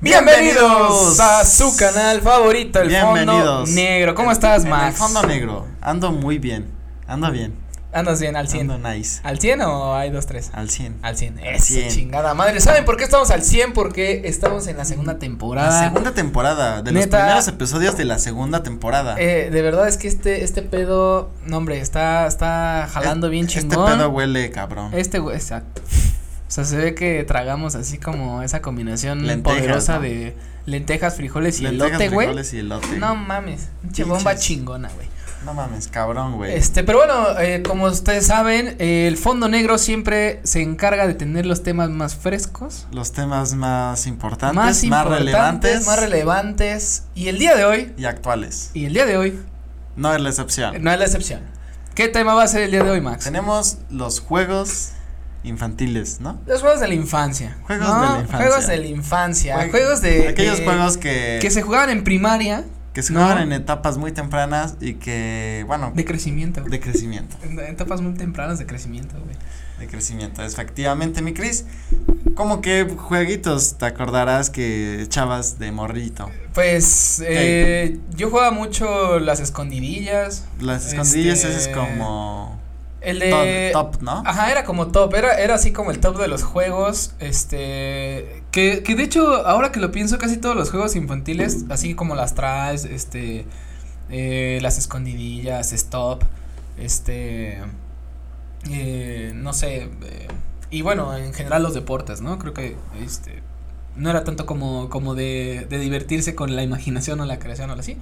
[0.00, 3.70] Bienvenidos a su canal favorito, el Fondo Bienvenidos.
[3.70, 4.14] Negro.
[4.14, 4.90] ¿Cómo estás, En Max?
[4.90, 5.66] el fondo negro.
[5.80, 6.66] Ando muy bien.
[7.08, 7.54] Ando bien.
[7.90, 8.70] Andas bien, al 100.
[8.70, 9.20] Ando nice.
[9.24, 10.50] ¿Al 100 o hay dos, tres?
[10.52, 10.98] Al 100.
[11.02, 11.38] Al 100.
[11.38, 11.88] Al Esa 100.
[11.88, 12.60] chingada madre.
[12.60, 13.72] ¿Saben por qué estamos al 100?
[13.72, 15.80] Porque estamos en la segunda temporada.
[15.80, 16.82] La segunda temporada.
[16.82, 17.16] De Neta.
[17.16, 19.16] los primeros episodios de la segunda temporada.
[19.18, 23.62] Eh, de verdad es que este, este pedo, no hombre, está, está jalando bien Este
[23.62, 23.90] chingón.
[23.90, 24.90] pedo huele cabrón.
[24.94, 25.80] Este güey, exacto.
[26.48, 30.00] O sea, se ve que tragamos así como esa combinación Lentejas, poderosa ¿no?
[30.00, 32.26] de lentejas, frijoles y Lentejas, elote, güey.
[32.26, 32.98] frijoles y elote.
[32.98, 35.06] No mames, pinche bomba chingona, güey.
[35.44, 36.54] No mames, cabrón, güey.
[36.54, 41.14] Este, pero bueno, eh, como ustedes saben, eh, el Fondo Negro siempre se encarga de
[41.14, 45.86] tener los temas más frescos, Los temas más importantes, más más, importantes, relevantes.
[45.86, 47.02] más relevantes.
[47.14, 48.70] Y el día de hoy, y actuales.
[48.74, 49.38] y el día de hoy,
[49.96, 50.82] No es la excepción.
[50.82, 51.40] no es la excepción.
[51.94, 53.24] ¿Qué tema va a ser el día de hoy, Max?
[53.24, 54.90] Tenemos los juegos
[55.44, 56.38] infantiles, ¿no?
[56.46, 57.56] Los juegos de la infancia.
[57.62, 57.94] Juegos ¿no?
[57.94, 58.38] de la infancia.
[58.48, 59.56] Juegos de la infancia.
[59.58, 60.28] Jue- juegos de.
[60.28, 61.38] Aquellos de- juegos que.
[61.40, 63.20] que se jugaban en primaria que se ¿no?
[63.24, 66.62] juegan en etapas muy tempranas y que, bueno, de crecimiento.
[66.62, 67.36] de crecimiento.
[67.44, 69.36] En etapas muy tempranas de crecimiento, güey.
[69.78, 71.64] De crecimiento, efectivamente, mi Cris.
[72.34, 76.28] ¿Cómo que jueguitos te acordarás que echabas de morrito?
[76.54, 80.44] Pues eh, yo jugaba mucho las escondidillas.
[80.60, 82.57] Las escondillas, Este, ese es como.
[83.08, 83.70] El de.
[83.72, 84.22] top, top, ¿no?
[84.26, 88.82] Ajá, era como top, era, era así como el top de los juegos, este, que,
[88.82, 92.34] que de hecho, ahora que lo pienso, casi todos los juegos infantiles, así como las
[92.34, 93.46] traes, este,
[94.10, 96.24] eh, las escondidillas, stop,
[96.76, 97.58] este,
[98.70, 100.28] eh, no sé, eh,
[100.70, 102.38] y bueno, en general los deportes, ¿no?
[102.38, 103.42] Creo que, este,
[103.96, 107.72] no era tanto como, como de, de divertirse con la imaginación o la creación o
[107.72, 107.96] así,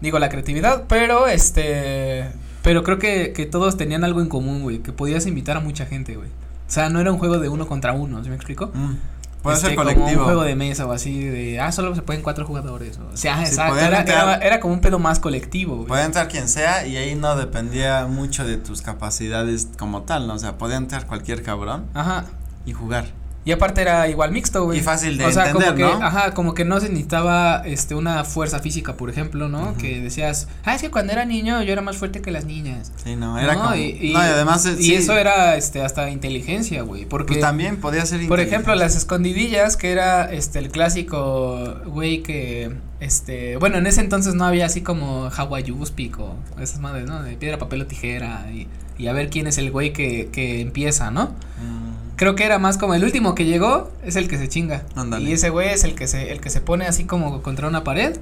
[0.00, 2.30] digo, la creatividad, pero este,
[2.66, 5.86] pero creo que, que todos tenían algo en común, güey, que podías invitar a mucha
[5.86, 6.28] gente, güey.
[6.28, 8.72] O sea, no era un juego de uno contra uno, ¿sí me explico?
[8.74, 8.94] Mm,
[9.42, 10.20] Puede Este, ser Como colectivo.
[10.22, 12.98] un juego de mesa o así, de, ah, solo se pueden cuatro jugadores.
[12.98, 15.86] O sea, Sí, exacto, era, entrar- era, era como un pedo más colectivo, güey.
[15.86, 20.34] Puede entrar quien sea y ahí no dependía mucho de tus capacidades como tal, ¿no?
[20.34, 22.24] O sea, podía entrar cualquier cabrón Ajá.
[22.64, 23.04] y jugar.
[23.46, 24.80] Y aparte era igual mixto, güey.
[24.80, 26.04] Y fácil de o sea, entender, como que, ¿no?
[26.04, 29.76] ajá, como que no se necesitaba, este, una fuerza física, por ejemplo, ¿no?
[29.78, 32.92] Que decías, ah, es que cuando era niño yo era más fuerte que las niñas.
[33.02, 33.76] Sí, no, era No, como.
[33.76, 34.66] y, y- no, y además.
[34.66, 37.34] eh, y sí, eso era, este, hasta inteligencia, güey, porque.
[37.34, 42.72] Pues también podía ser Por ejemplo, las escondidillas, que era este el clásico güey que
[42.98, 47.22] este, bueno, en ese entonces no había así como Hawaiiuspic o esas madres, ¿no?
[47.22, 48.66] De piedra, papel o tijera y,
[48.98, 51.26] y a ver quién es el güey que, que empieza, ¿no?
[51.62, 54.84] Mm, Creo que era más como el último que llegó es el que se chinga.
[55.20, 57.84] Y ese güey es el que se el que se pone así como contra una
[57.84, 58.16] pared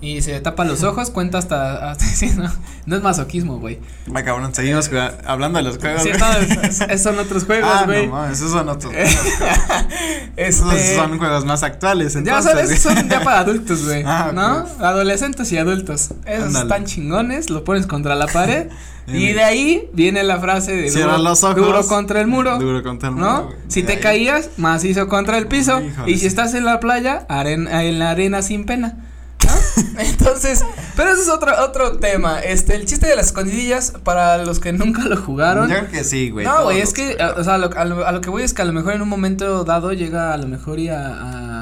[0.00, 2.50] y se tapa los ojos, cuenta hasta, hasta sí, no,
[2.86, 3.78] no es masoquismo, güey.
[4.14, 6.02] Va, cabrón, seguimos jugando- hablando de los juegos.
[6.02, 8.06] Sí, no, es- son otros juegos, ah, güey.
[8.06, 8.92] no, mames, esos son otros.
[10.36, 12.52] Esos este son juegos más actuales, Ya entonces.
[12.52, 14.02] son, esos son ya para adultos, güey.
[14.04, 14.58] Ah, ¿No?
[14.64, 14.80] ok.
[14.82, 16.10] Adolescentes y adultos.
[16.26, 16.64] Esos Ándale.
[16.64, 18.68] están chingones, lo pones contra la pared.
[19.06, 21.56] y de ahí viene la frase de Cierra duro, los ojos.
[21.56, 22.58] duro contra el muro.
[22.58, 23.44] Duro contra el muro, ¿No?
[23.44, 23.56] güey.
[23.68, 25.80] Si te ahí- caías, macizo contra el piso.
[25.80, 26.26] Híjole, y si sí.
[26.26, 28.96] estás en la playa, arena, en la arena sin pena.
[29.98, 30.64] Entonces,
[30.96, 32.40] pero ese es otro, otro tema.
[32.40, 35.68] Este, el chiste de las escondidillas, para los que nunca lo jugaron.
[35.68, 36.44] Yo creo que sí, güey.
[36.46, 38.42] No, güey, es que, a- o sea, a lo, a lo- a lo que voy
[38.42, 40.98] es que a lo mejor en un momento dado llega a lo mejor y a,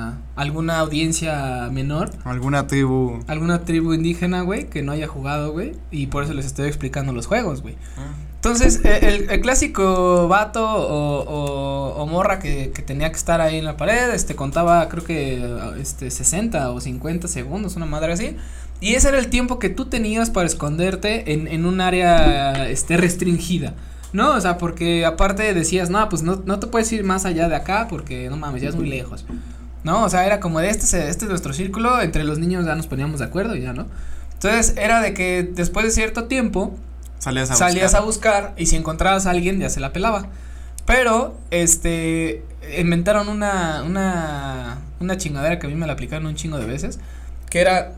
[0.08, 3.20] a alguna audiencia menor, Alguna tribu.
[3.28, 7.12] alguna tribu indígena, güey, que no haya jugado, güey, y por eso les estoy explicando
[7.12, 7.76] los juegos, güey.
[7.96, 8.12] Ah,
[8.44, 14.10] Entonces, eh, el, clásico vato o, morra que, tenía que estar ahí en la pared,
[14.12, 15.42] este, contaba creo que,
[15.80, 18.36] este, 60 o 50 segundos, una madre así.
[18.82, 23.72] Y ese era el tiempo que tú tenías para esconderte en, un área, este, restringida.
[24.12, 24.34] ¿No?
[24.34, 27.56] O sea, porque aparte decías, no, pues no, no te puedes ir más allá de
[27.56, 29.24] acá porque, no mames, ya es muy lejos.
[29.84, 30.04] ¿No?
[30.04, 32.74] O sea, era como de este, es- este es nuestro círculo, entre los niños ya
[32.74, 33.86] nos poníamos de acuerdo y ya, ¿no?
[34.34, 36.76] Entonces, era de que después de cierto tiempo,
[37.18, 38.02] Salías a salías buscar.
[38.02, 38.04] a
[38.44, 40.26] buscar y si encontrabas a alguien ya se la pelaba.
[40.86, 42.44] Pero, este,
[42.78, 46.98] inventaron una, una, una chingadera que a mí me la aplicaron un chingo de veces,
[47.48, 47.92] que era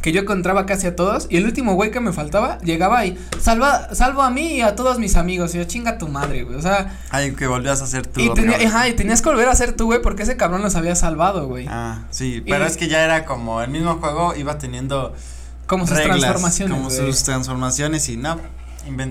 [0.00, 3.16] que yo encontraba casi a todos y el último güey que me faltaba llegaba y
[3.40, 6.56] salva, salvo a mí y a todos mis amigos y yo chinga tu madre, güey,
[6.56, 8.18] o sea, Ay, que volvías a hacer tú.
[8.20, 10.74] y, tenía, ajá, y tenías que volver a ser tú, güey, porque ese cabrón los
[10.74, 14.34] había salvado, güey, Ah, sí, pero Y- es que ya era como el mismo juego
[14.34, 15.14] iba teniendo
[15.72, 18.38] como sus reglas, transformaciones, como sus transformaciones y no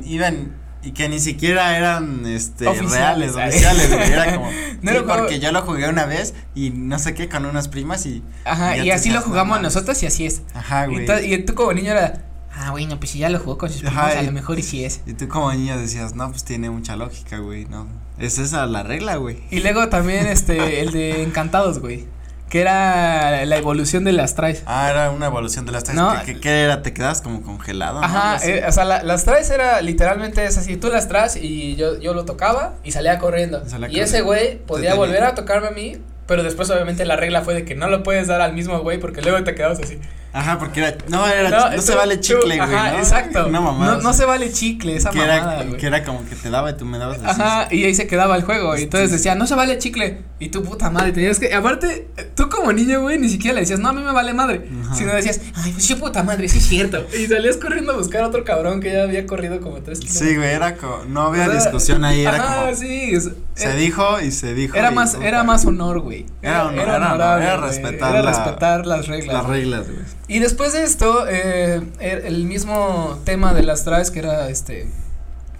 [0.05, 4.97] iban y que ni siquiera eran este Oficiales, reales, oficiales, güey, era como No sí,
[5.07, 8.77] porque yo lo jugué una vez y no sé qué con unas primas y Ajá,
[8.77, 10.41] y así lo jugamos nosotros y así es.
[10.53, 11.33] ajá, güey.
[11.33, 13.97] y tú como niño era, ah, bueno, pues si ya lo jugó con sus primos,
[13.97, 15.01] Ajá, a lo mejor y sí es.
[15.05, 17.87] Y tú como niño decías, "No, pues tiene mucha lógica, güey, no.
[18.17, 22.07] Es esa la regla, güey." Y luego también este, el de Encantados, güey.
[22.51, 24.61] Que era la evolución de las traes.
[24.65, 25.97] Ah, era una evolución de las traes.
[25.99, 26.13] No.
[26.25, 26.81] ¿Qué, qué, qué era?
[26.83, 28.03] ¿Te quedas como congelado?
[28.03, 31.77] Ajá, eh, o sea, la- las traes era literalmente es así, tú las traes y
[31.77, 33.63] yo, yo lo tocaba y salía corriendo.
[33.67, 37.41] Salía y ese güey podía volver a tocarme a mí, pero después obviamente la regla
[37.41, 39.99] fue de que no lo puedes dar al mismo güey porque luego te quedabas así.
[40.33, 40.95] Ajá, porque era.
[41.09, 41.49] No, era.
[41.49, 42.59] No, tú- se vale chicle, güey.
[42.59, 42.99] Ajá, ¿no?
[42.99, 43.47] exacto.
[43.47, 43.95] Una mamada.
[43.97, 46.71] no, no se vale chicle, esa que mamada, era, que era como que te daba
[46.71, 47.41] y tú me dabas así.
[47.41, 48.73] Ajá, y ahí se quedaba el juego.
[48.75, 49.15] Y Sí, entonces sí.
[49.17, 50.21] decía, no se vale chicle.
[50.39, 51.53] Y tú, puta madre, tenías que.
[51.53, 54.67] Aparte, tú como niño, güey, ni siquiera le decías, no, a mí me vale madre.
[54.85, 54.95] Ajá.
[54.95, 57.05] Sino decías, ay, pues yo, puta madre, sí es cierto.
[57.19, 60.29] Y salías corriendo a buscar a otro cabrón que ya había corrido como tres kilómetros.
[60.29, 61.03] Sí, güey, era como.
[61.09, 62.75] No había O sea, discusión ahí, era ajá, como.
[62.77, 63.11] sí.
[63.13, 64.75] es- Se eh, dijo y se dijo.
[64.77, 66.25] Era más, puta, era más honor, güey.
[66.41, 69.33] Era honor, era honorable, era respetar era la- respetar las reglas.
[69.35, 70.20] Las reglas, güey.
[70.31, 74.87] Y después de esto, eh, er- el mismo tema de las traes que era este,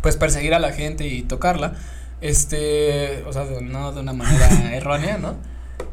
[0.01, 1.73] pues perseguir a la gente y tocarla,
[2.21, 5.35] este, o sea, no de una manera errónea, ¿no?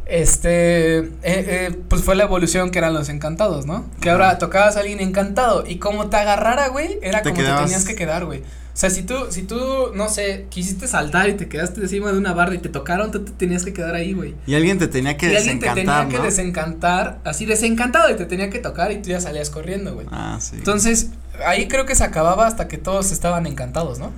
[0.06, 3.84] Este, eh, eh, pues fue la evolución que eran los encantados, ¿no?
[4.00, 7.60] Que ahora tocabas a alguien encantado y como te agarrara, güey, era Te como quedabas-
[7.62, 8.42] te tenías que quedar, güey.
[8.78, 12.18] O sea, si tú, si tú, no sé, quisiste saltar y te quedaste encima de
[12.18, 14.36] una barra y te tocaron, tú te tenías que quedar ahí, güey.
[14.46, 18.14] Y alguien te tenía que Y alguien te desencantar, tenía que desencantar, así desencantado y
[18.14, 20.06] te tenía que tocar y tú ya salías corriendo, güey.
[20.12, 20.54] Ah, sí.
[20.58, 21.10] Entonces,
[21.44, 24.06] ahí creo que se acababa hasta que todos estaban encantados, ¿no?
[24.06, 24.12] O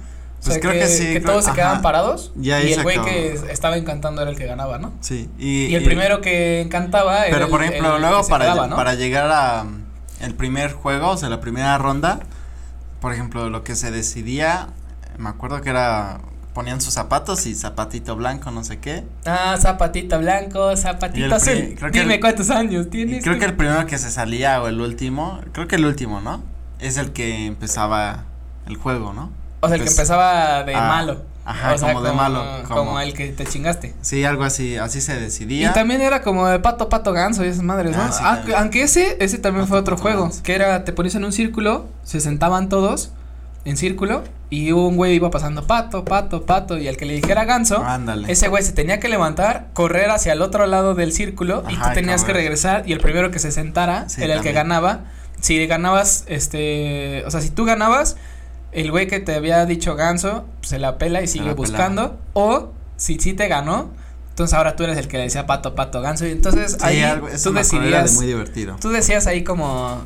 [0.44, 3.78] Pues sea, creo que sí, creo- todos se quedaban parados Y el güey que estaba
[3.78, 4.92] encantando era el que ganaba, ¿no?
[5.00, 5.30] Sí.
[5.38, 8.66] Y, Y el primero que encantaba era Pero por ejemplo, el luego que para, quedaba,
[8.66, 8.76] ¿no?
[8.76, 9.84] para llegar a um,
[10.20, 12.20] el primer juego, o sea, la primera ronda,
[13.00, 14.68] por ejemplo, lo que se decidía,
[15.18, 16.20] me acuerdo que era
[16.54, 19.04] ponían sus zapatos y zapatito blanco, no sé qué.
[19.24, 21.76] Ah, zapatito blanco, zapatito azul.
[21.92, 23.22] Dime el- cuántos años tienes.
[23.22, 26.42] creo que el primero que se salía o el último, creo que el último, ¿no?
[26.80, 28.24] Es el que empezaba
[28.66, 29.30] el juego, ¿no?
[29.60, 31.22] O sea, el que pues, empezaba de ah, malo.
[31.50, 33.94] Ajá, O sea, como de malo, Como, como- el que te chingaste.
[34.02, 35.70] Sí, algo así, así se decidía.
[35.70, 38.02] Y también era como de pato, pato, ganso y esas madres, ¿no?
[38.02, 40.42] Ah, sí, Ah, aunque ese, ese también Pato, fue otro pato, juego, ganso.
[40.42, 43.10] que era, te ponías en un círculo, se sentaban todos
[43.64, 47.44] en círculo y un güey iba pasando pato, pato, pato y al que le dijera
[47.44, 48.32] ganso, Ándale.
[48.32, 51.86] ese güey se tenía que levantar, correr hacia el otro lado del círculo y tú
[51.94, 55.00] tenías que regresar y el primero que se sentara Sí, era el que ganaba.
[55.40, 58.16] Si ganabas, este, o sea, si tú ganabas,
[58.72, 62.18] el güey que te había dicho ganso, pues, se la pela y sigue la buscando.
[62.34, 63.90] O si sí te ganó,
[64.30, 66.26] entonces ahora tú eres el que le decía pato, pato, ganso.
[66.26, 68.76] Y entonces Sí, ahí algo, eso tú era de decidías, muy divertido.
[68.80, 70.02] tú decías ahí como,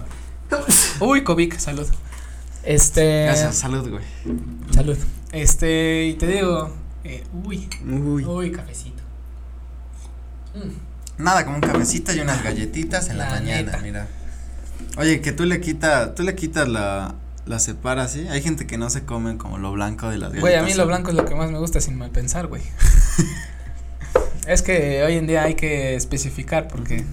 [1.00, 1.86] uy, Kovic, salud.
[2.62, 4.04] Este, Gracias, salud, güey.
[4.72, 4.96] salud.
[5.32, 6.72] Este, y te digo,
[7.04, 8.24] eh, uy, Uy.
[8.24, 9.02] uy, cafecito.
[10.54, 11.22] Mm.
[11.22, 13.78] Nada, como un cafecito y unas galletitas en la, La mañana, neta.
[13.78, 14.06] mira.
[14.96, 17.14] Oye, que tú le quitas, tú le quitas la,
[17.46, 18.26] la separas, ¿sí?
[18.28, 20.40] Hay gente que no se comen como lo blanco de las galletas.
[20.40, 22.62] Güey, a mí lo blanco es lo que más me gusta sin mal pensar, güey.
[24.46, 27.04] es que hoy en día hay que especificar porque,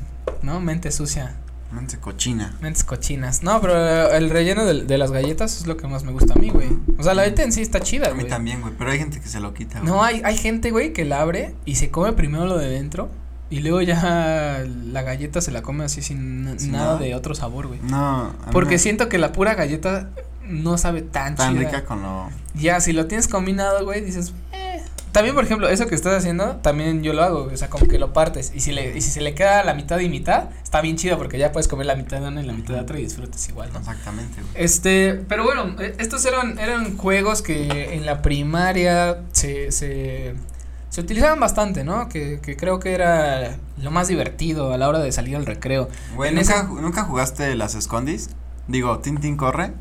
[0.42, 0.60] ¿no?
[0.60, 1.36] Mente sucia,
[1.72, 2.54] Mente cochina.
[2.62, 3.44] mentes cochinas.
[3.44, 6.38] No, pero el relleno de, de las galletas es lo que más me gusta a
[6.38, 6.68] mí, güey.
[6.98, 8.30] O sea, la galleta en sí está chida, A mí güey.
[8.30, 9.90] también, güey, pero hay gente que se lo quita, güey.
[9.92, 13.10] No, hay, hay gente, güey, que la abre y se come primero lo de dentro
[13.52, 17.00] y luego ya la galleta se la come así sin, na- Sin nada nada.
[17.00, 17.80] de otro sabor, güey.
[17.84, 20.10] No, Porque me- siento que la pura galleta
[20.48, 21.66] no sabe tan, tan chida.
[21.70, 24.82] rica con lo Ya, si lo tienes combinado, güey, dices, eh.
[25.12, 28.00] También, por ejemplo, eso que estás haciendo, también yo lo hago, o sea, como que
[28.00, 28.54] lo partes.
[28.56, 31.18] Y si le, y si se le queda la mitad y mitad, está bien chido
[31.18, 33.48] porque ya puedes comer la mitad de una y la mitad de otra y disfrutas
[33.50, 33.80] igual, ¿no?
[33.80, 34.64] exactamente, güey.
[34.64, 40.34] Este, pero bueno, eh, estos eran, eran juegos que en la primaria se, se,
[40.92, 42.08] se utilizaban bastante, ¿no?
[42.10, 45.88] Que, que creo que era lo más divertido a la hora de salir al recreo.
[46.16, 48.30] Güey, ¿nunca, ¿nunca jugaste las escondis?
[48.68, 49.74] Digo, Tintín corre,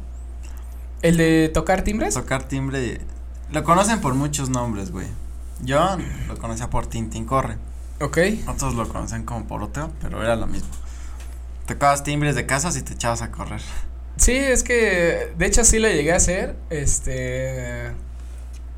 [1.03, 2.15] El de tocar timbres.
[2.15, 3.01] tocar timbre.
[3.51, 5.09] Lo conocen por muchos nombres, güey.
[5.63, 5.99] Yo
[6.29, 7.57] lo conocía por Tintín corre.
[8.01, 8.19] Ok.
[8.47, 10.71] Otros lo conocen como por otro, pero era lo mismo.
[11.67, 13.61] Tocabas timbres de casas y te echabas a correr.
[14.17, 17.93] Sí, es que de hecho sí lo llegué a hacer, este,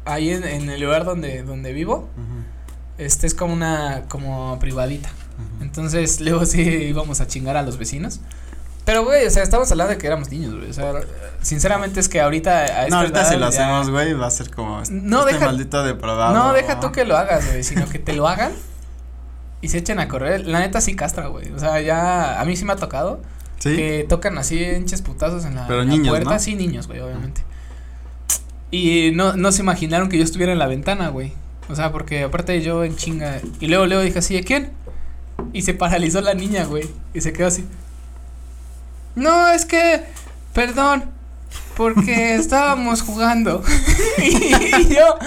[0.05, 2.09] ahí en, en el lugar donde, donde vivo,
[2.99, 5.11] este es como una, como privadita,
[5.61, 8.21] entonces luego sí íbamos a chingar a los vecinos,
[8.85, 10.93] pero güey, o sea, estamos hablando de que éramos niños, güey, o sea,
[11.41, 14.83] sinceramente es que ahorita a No, ahorita si lo hacemos, güey, va a ser como
[14.83, 16.35] este, No, este deja- maldito depravado.
[16.35, 18.53] No, deja tú que lo hagas, güey, sino que te lo hagan
[19.61, 22.57] y se echen a correr, la neta sí castra, güey, o sea, ya, a mí
[22.57, 23.21] sí me ha tocado,
[23.61, 23.77] ¿Sí?
[23.77, 26.39] que tocan así hinches putazos en la, Pero en la niños, puerta, ¿no?
[26.41, 27.43] sí, niños, güey, obviamente.
[28.73, 31.35] Y no, no se imaginaron que yo estuviera en la ventana, güey.
[31.69, 33.41] O sea, porque aparte yo en chinga.
[33.61, 34.73] Y luego, luego dije así, ¿de quién?
[35.53, 36.89] Y se paralizó la niña, güey.
[37.13, 37.67] Y se quedó así.
[39.15, 40.03] No, es que,
[40.55, 41.05] perdón,
[41.77, 43.63] porque estábamos jugando.
[44.19, 45.19] y yo,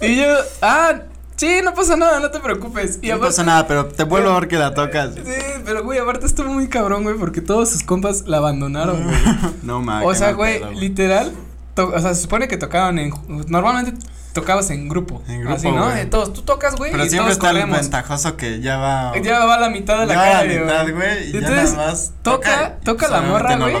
[0.00, 0.94] y yo, ah,
[1.36, 3.00] Sí, no pasa nada, no te preocupes.
[3.02, 5.14] Y no pasa nada, pero te vuelvo a ver que la tocas.
[5.14, 5.20] Sí,
[5.64, 9.16] pero güey, aparte estuvo muy cabrón, güey, porque todos sus compas la abandonaron, güey.
[9.62, 10.08] no mames.
[10.08, 11.32] O sea, güey, literal,
[11.76, 13.12] o sea, se supone que tocaban en
[13.48, 15.22] normalmente tocabas en grupo.
[15.28, 15.54] En grupo.
[15.54, 15.88] Así, ¿no?
[15.88, 16.90] De todos, tú tocas, güey.
[16.90, 19.12] Pero y siempre está el ventajoso que ya va.
[19.22, 20.54] Ya va a la mitad de la calle.
[20.56, 21.30] Ya va a la mitad, güey.
[21.30, 22.12] Y Entonces, ya nada más.
[22.22, 23.76] Toca, toca, la morra, güey.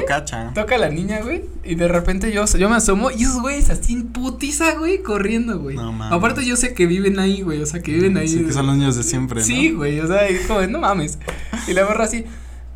[0.54, 1.44] toca la niña, güey.
[1.64, 5.58] Y de repente yo, yo me asomo y esos güeyes así en putiza, güey, corriendo,
[5.58, 5.76] güey.
[5.76, 6.16] No mames.
[6.16, 7.60] Aparte yo sé que viven ahí, güey.
[7.60, 8.28] O sea, que viven ahí.
[8.28, 9.42] Sí, que son los niños de siempre.
[9.42, 9.98] Sí, güey.
[10.00, 11.18] O sea, como, no mames.
[11.66, 12.24] Y la morra así,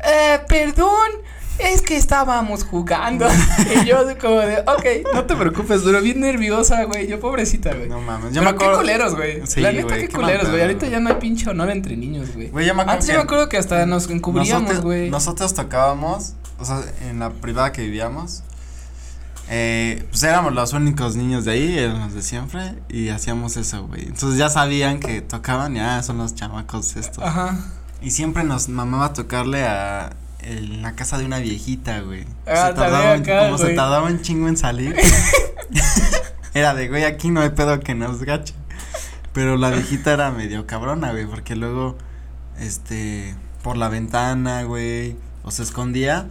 [0.03, 1.09] eh, perdón
[1.59, 3.27] es que estábamos jugando.
[3.75, 7.07] y yo como de, ok, no te preocupes, pero bien nerviosa, güey.
[7.07, 7.89] Yo pobrecita, güey.
[7.89, 8.73] No mames, yo me acuerdo.
[8.73, 9.45] Qué culeros, güey.
[9.45, 10.61] Sí, La neta, qué, culeros, güey.
[10.61, 12.49] Ahorita ya no hay pinche honor entre niños, güey.
[12.49, 12.99] Güey, yo me acuerdo.
[12.99, 15.09] Antes yo me acuerdo que hasta nos encubríamos, güey.
[15.09, 18.43] Nosotros, tocábamos, o sea, en la privada que vivíamos.
[19.51, 23.87] Eh, pues éramos los únicos niños de ahí, éramos los de siempre, y hacíamos eso,
[23.87, 24.03] güey.
[24.03, 27.23] Entonces ya sabían que tocaban, ya son los chamacos estos.
[27.23, 27.57] Ajá.
[28.01, 32.25] Y siempre nos mamaba tocarle a en la casa de una viejita, güey.
[32.45, 34.95] Ah, se tardaba, como se tardaba un chingo en salir.
[36.53, 38.53] era de, güey, aquí no hay pedo que nos gache.
[39.33, 41.97] Pero la viejita era medio cabrona, güey, porque luego,
[42.59, 46.27] este, por la ventana, güey, o se escondía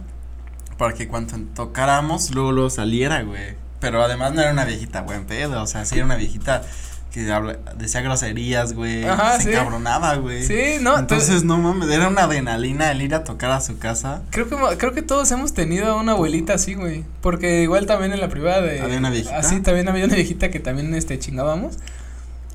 [0.77, 3.55] para que cuando tocáramos, luego, luego saliera, güey.
[3.79, 6.63] Pero además no era una viejita buen pedo, o sea, sí era una viejita
[7.11, 9.03] que habla, decía groserías, güey.
[9.39, 10.43] Se encabronaba, güey.
[10.43, 10.97] Sí, no.
[10.97, 14.21] Entonces, no mames, era una adrenalina el ir a tocar a su casa.
[14.29, 17.03] Creo que, creo que todos hemos tenido una abuelita así, güey.
[17.21, 18.81] Porque igual también en la privada de.
[18.81, 19.37] Había una viejita.
[19.37, 21.77] Así también había una viejita que también, este, chingábamos.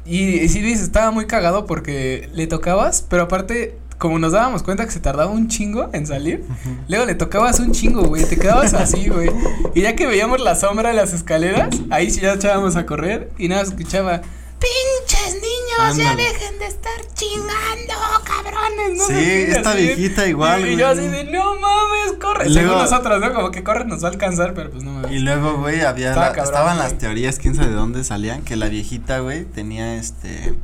[0.07, 4.63] Y, y sí, dices, estaba muy cagado porque le tocabas, pero aparte como nos dábamos
[4.63, 6.45] cuenta que se tardaba un chingo en salir,
[6.89, 9.31] luego le tocabas un chingo, güey, te quedabas así, güey.
[9.75, 13.31] Y ya que veíamos la sombra de las escaleras, ahí sí ya echábamos a correr
[13.39, 14.23] y nada, escuchaba,
[14.65, 17.95] pinches niños, ya dejen de estar chingando,
[18.25, 19.07] cabrones, ¿no?
[19.07, 22.49] Sí, esta viejita igual, Y, yo así de, no mames, corre.
[22.49, 23.35] Luego, Según nosotros, ¿no?
[23.35, 25.13] Como que corre nos va a alcanzar, pero pues no mames.
[25.13, 29.19] Y luego, güey, había, estaban las teorías, quién sabe de dónde salían, que la viejita,
[29.19, 30.55] güey, tenía, este,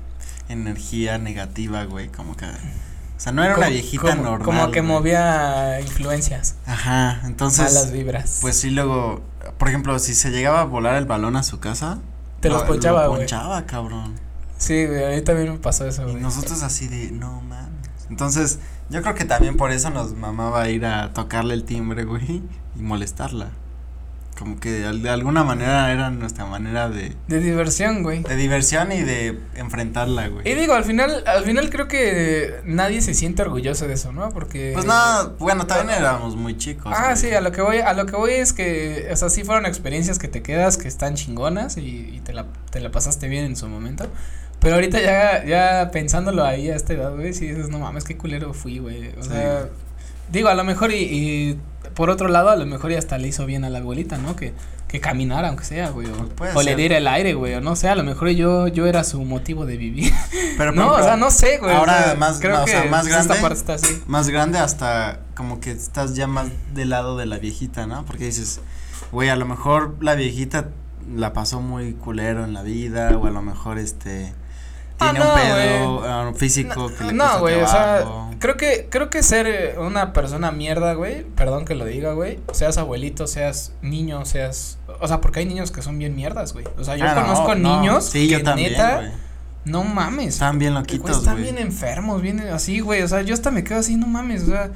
[0.48, 2.46] energía negativa, güey, como que...
[2.46, 4.42] O sea, no era una viejita normal.
[4.42, 6.54] Como que movía influencias.
[6.64, 7.66] Ajá, entonces.
[7.66, 8.38] Malas vibras.
[8.40, 9.20] Pues sí, luego,
[9.58, 11.98] por ejemplo, si se llegaba a volar el balón a su casa,
[12.40, 13.20] te los ponchaba, güey.
[13.20, 14.14] ponchaba, cabrón.
[14.58, 16.18] Sí, güey, a mí también me pasó eso, güey.
[16.18, 17.90] Y nosotros así de, no mames.
[18.08, 22.42] Entonces, yo creo que también por eso nos mamaba ir a tocarle el timbre, güey,
[22.76, 23.50] y molestarla
[24.40, 28.22] como que de, alguna manera era nuestra manera de de diversión, güey.
[28.22, 30.50] De diversión y de enfrentarla, güey.
[30.50, 34.30] Y digo, al final al final creo que nadie se siente orgulloso de eso, ¿no?
[34.30, 36.90] Porque Pues no, bueno, también éramos muy chicos.
[36.96, 39.44] Ah, sí, a lo que voy a lo que voy es que o sea, sí
[39.44, 43.28] fueron experiencias que te quedas que están chingonas y, y te la te la pasaste
[43.28, 44.06] bien en su momento.
[44.58, 48.16] Pero ahorita ya ya pensándolo ahí a esta edad, güey, sí dices, no mames, qué
[48.16, 49.12] culero fui, güey.
[49.18, 49.68] O sea,
[50.32, 51.60] digo, a lo mejor y, y
[52.00, 54.34] por otro lado, a lo mejor ya hasta le hizo bien a la abuelita, ¿no?
[54.34, 54.54] Que,
[54.88, 56.08] que caminara, aunque sea, güey.
[56.08, 57.52] O, pues o le diera el aire, güey.
[57.56, 60.10] O no sé, a lo mejor yo, yo era su motivo de vivir.
[60.56, 61.74] Pero, no, o sea, no sé, güey.
[61.74, 63.34] Ahora más, creo que más grande.
[63.34, 64.02] Esta parte está así.
[64.06, 68.06] Más grande hasta como que estás ya más del lado de la viejita, ¿no?
[68.06, 68.62] Porque dices,
[69.12, 70.70] güey, a lo mejor la viejita
[71.14, 74.32] la pasó muy culero en la vida, o a lo mejor este
[75.00, 78.04] tiene ah, un pedo ah, físico que le No, güey, o sea,
[78.38, 82.78] creo que creo que ser una persona mierda, güey, perdón que lo diga, güey, seas
[82.78, 86.66] abuelito, seas niño, seas, o sea, porque hay niños que son bien mierdas, güey.
[86.78, 89.12] O sea, yo ah, conozco niños sí, que yo también, neta
[89.64, 90.34] no mames.
[90.34, 93.80] Están bien loquitos, Están bien enfermos, bien así, güey, o sea, yo hasta me quedo
[93.80, 94.70] así, no mames, o sea,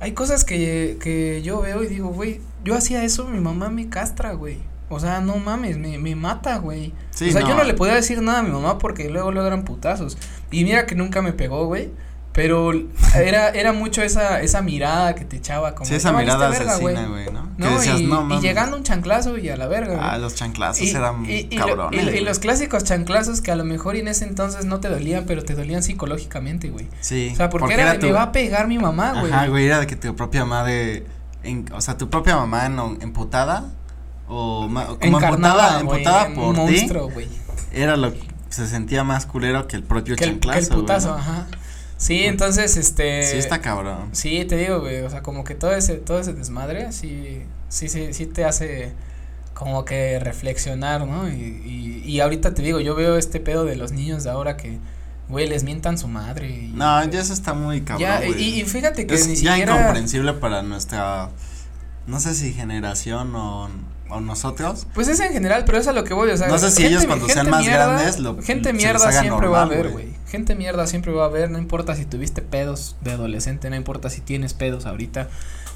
[0.00, 3.88] hay cosas que que yo veo y digo, güey, yo hacía eso, mi mamá me
[3.88, 4.69] castra, güey.
[4.92, 6.92] O sea, no mames, me, me mata, güey.
[7.10, 9.46] Sí, o sea, yo no le podía decir nada a mi mamá porque luego luego
[9.46, 10.18] eran putazos.
[10.50, 11.90] Y mira que nunca me pegó, güey.
[12.32, 12.72] Pero
[13.14, 15.88] era, era mucho esa, esa mirada que te echaba como.
[15.88, 17.48] Sí, esa mirada asesina, güey, ¿no?
[17.56, 20.88] No, decías, y, no y llegando un chanclazo y a la verga, Ah, los chanclazos
[20.88, 22.12] eran y, cabrones.
[22.12, 25.44] y, los clásicos chanclazos que a lo mejor en ese entonces no te dolían, pero
[25.44, 26.88] te dolían psicológicamente, güey.
[27.00, 27.30] Sí.
[27.32, 29.32] O sea, porque, era, me va a pegar mi mamá, güey.
[29.32, 31.04] Ajá, güey, era de que tu propia madre,
[31.44, 33.70] en, o sea, tu propia mamá en, emputada
[34.30, 34.68] o,
[35.00, 37.28] como emputada, emputada por monstruo, ti,
[37.72, 41.14] era lo que se sentía más culero que el propio que chanclazo, que el putazo,
[41.14, 41.46] ajá.
[41.96, 43.24] Sí, entonces, este.
[43.24, 44.08] Sí, está cabrón.
[44.12, 47.88] Sí, te digo, güey, o sea, como que todo ese, todo ese desmadre, sí, sí,
[47.88, 48.94] sí, sí te hace
[49.52, 51.28] como que reflexionar, ¿no?
[51.28, 54.56] Y, y, y ahorita te digo, yo veo este pedo de los niños de ahora
[54.56, 54.78] que,
[55.28, 56.48] güey, les mientan su madre.
[56.48, 59.58] Y, no, ya eso está muy cabrón, ya, y, y, fíjate que es ni ya
[59.58, 61.28] incomprensible para nuestra,
[62.06, 63.68] no sé si generación o
[64.10, 64.86] o nosotros.
[64.94, 66.48] Pues es en general, pero es a lo que voy, o sea.
[66.48, 69.60] No sé si gente- ellos cuando sean más mierda- grandes lo- Gente mierda siempre va
[69.60, 70.06] a haber, güey.
[70.06, 70.20] güey.
[70.28, 74.10] Gente mierda siempre va a haber, no importa si tuviste pedos de adolescente, no importa
[74.10, 75.28] si tienes pedos ahorita.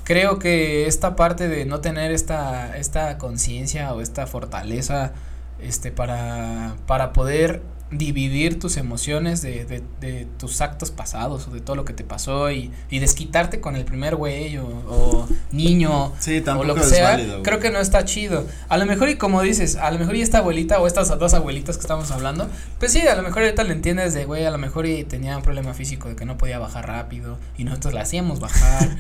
[0.05, 5.13] Creo que esta parte de no tener esta, esta conciencia o esta fortaleza,
[5.61, 7.63] este, para, para poder
[7.99, 12.05] dividir tus emociones de, de, de tus actos pasados o de todo lo que te
[12.05, 16.83] pasó y, y desquitarte con el primer güey o, o niño Sí, o lo que
[16.83, 18.47] sea, válido, creo que no está chido.
[18.69, 21.35] A lo mejor y como dices, a lo mejor y esta abuelita o estas dos
[21.35, 22.49] abuelitas que estamos hablando,
[22.79, 25.37] pues sí, a lo mejor ahorita le entiendes de, güey, a lo mejor y tenía
[25.37, 28.97] un problema físico de que no podía bajar rápido y nosotros la hacíamos bajar.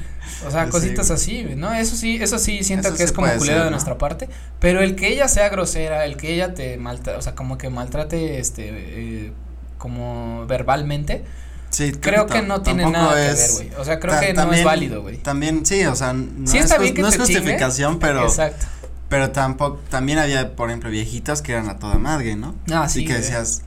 [0.46, 1.72] o sea, Sí, cositas así, ¿no?
[1.72, 4.28] Eso sí, eso sí siento Eso que es como culero de nuestra parte,
[4.60, 7.70] pero el que ella sea grosera, el que ella te maltrate, o sea, como que
[7.70, 9.32] maltrate, este, eh,
[9.78, 11.24] como verbalmente,
[11.70, 13.70] Sí, creo que no tiene nada que ver, güey.
[13.78, 15.16] O sea, creo que no es válido, güey.
[15.16, 18.64] También, sí, o sea, no, es, que no justificación, pero, Exacto.
[19.08, 22.54] pero tampoco, también había, por ejemplo, viejitos que eran a toda madre, ¿no?
[22.70, 23.06] Ah, Así sí.
[23.06, 23.22] que güey.
[23.22, 23.62] decías,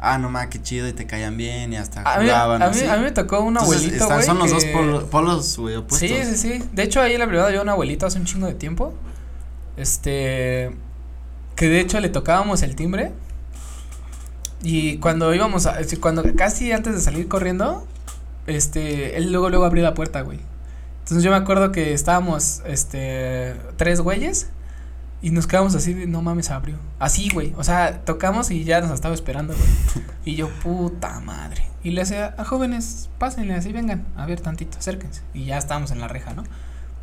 [0.00, 2.70] ah, no mames, qué chido, y te caían bien, y hasta A mí, jugaban, a,
[2.70, 4.22] mí, a mí me tocó un Entonces, abuelito, güey.
[4.24, 6.08] son los dos que- polo- polos, güey, opuestos.
[6.08, 6.64] Sí, sí, sí.
[6.72, 8.94] De hecho, ahí en la privada yo un abuelito hace un chingo de tiempo.
[9.76, 10.70] Este.
[11.56, 13.12] Que de hecho le tocábamos el timbre.
[14.62, 15.80] Y cuando íbamos a.
[15.80, 17.86] este, Cuando casi antes de salir corriendo.
[18.46, 19.16] Este.
[19.16, 20.40] Él luego, luego abrió la puerta, güey.
[21.00, 22.62] Entonces yo me acuerdo que estábamos.
[22.66, 23.56] Este.
[23.76, 24.50] Tres güeyes.
[25.22, 26.76] Y nos quedamos así de, no mames, abrió.
[26.98, 27.52] Así, güey.
[27.58, 30.06] O sea, tocamos y ya nos estaba esperando, güey.
[30.24, 31.64] Y yo, puta madre.
[31.82, 35.22] Y le decía, a jóvenes, pásenle así, vengan, a ver tantito, acérquense.
[35.32, 36.44] Y ya estábamos en la reja, ¿no?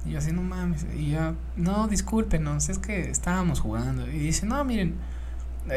[0.05, 0.85] Y yo así, no mames.
[0.95, 4.07] Y yo, no, discúlpenos, es que estábamos jugando.
[4.07, 4.95] Y dice, no, miren.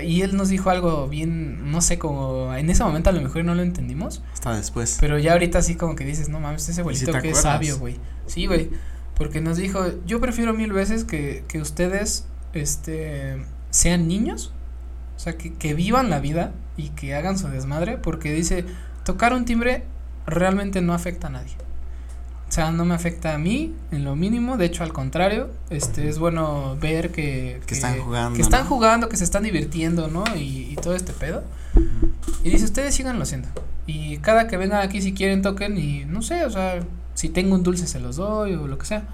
[0.03, 3.45] Y él nos dijo algo bien, no sé, como en ese momento a lo mejor
[3.45, 4.23] no lo entendimos.
[4.33, 4.99] Hasta después.
[5.01, 7.99] Pero ya ahorita así como que dices, no mames, ese abuelito que es sabio, güey.
[8.27, 8.71] Sí, güey.
[9.17, 14.53] Porque nos dijo, yo prefiero mil veces que, que ustedes, este, sean niños.
[15.17, 17.99] O sea, que, que vivan la vida y que hagan su desmadre.
[17.99, 18.65] Porque dice,
[19.05, 19.85] tocar un timbre
[20.27, 21.55] realmente no afecta a nadie.
[22.51, 26.09] O sea, no me afecta a mí en lo mínimo, de hecho al contrario, este
[26.09, 28.69] es bueno ver que, Que están jugando, que están ¿no?
[28.69, 30.25] jugando, que se están divirtiendo, ¿no?
[30.35, 31.45] Y, y todo este pedo.
[32.43, 33.47] Y dice, ustedes síganlo haciendo.
[33.87, 36.81] Y cada que vengan aquí si quieren toquen y no sé, o sea,
[37.15, 39.05] si tengo un dulce se los doy o lo que sea.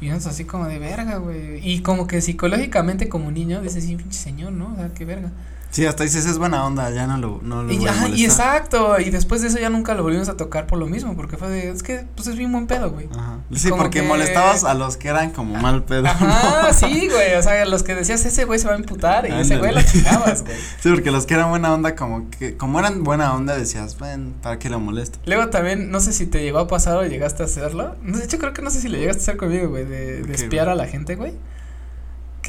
[0.00, 1.58] Y es así como de verga, güey.
[1.68, 4.74] Y como que psicológicamente como niño dices, sí, pinche señor, ¿no?
[4.74, 5.32] O sea, qué verga.
[5.70, 8.08] Sí, hasta dices, es buena onda, ya no lo, no lo Y, voy a ajá,
[8.08, 11.14] y exacto, y después de eso ya nunca lo volvimos a tocar por lo mismo,
[11.16, 13.08] porque fue de, es que, pues es bien buen pedo, güey.
[13.16, 13.38] Ajá.
[13.54, 16.06] Sí, como porque que- molestabas a los que eran como mal pedo.
[16.08, 16.72] Ajá, ¿no?
[16.74, 19.58] sí, güey, o sea, los que decías, ese güey se va a imputar, y ese
[19.58, 20.56] güey lo chingabas, güey.
[20.82, 24.34] Sí, porque los que eran buena onda, como que, como eran buena onda, decías, ven,
[24.42, 25.18] ¿para qué lo molesto?
[25.26, 27.94] Luego también, no sé si te llegó a pasar o llegaste a hacerlo.
[28.02, 30.26] De hecho, creo que no sé si lo llegaste a hacer conmigo, güey, de, de
[30.26, 30.72] ¿Qué, espiar güey?
[30.72, 31.32] a la gente, güey.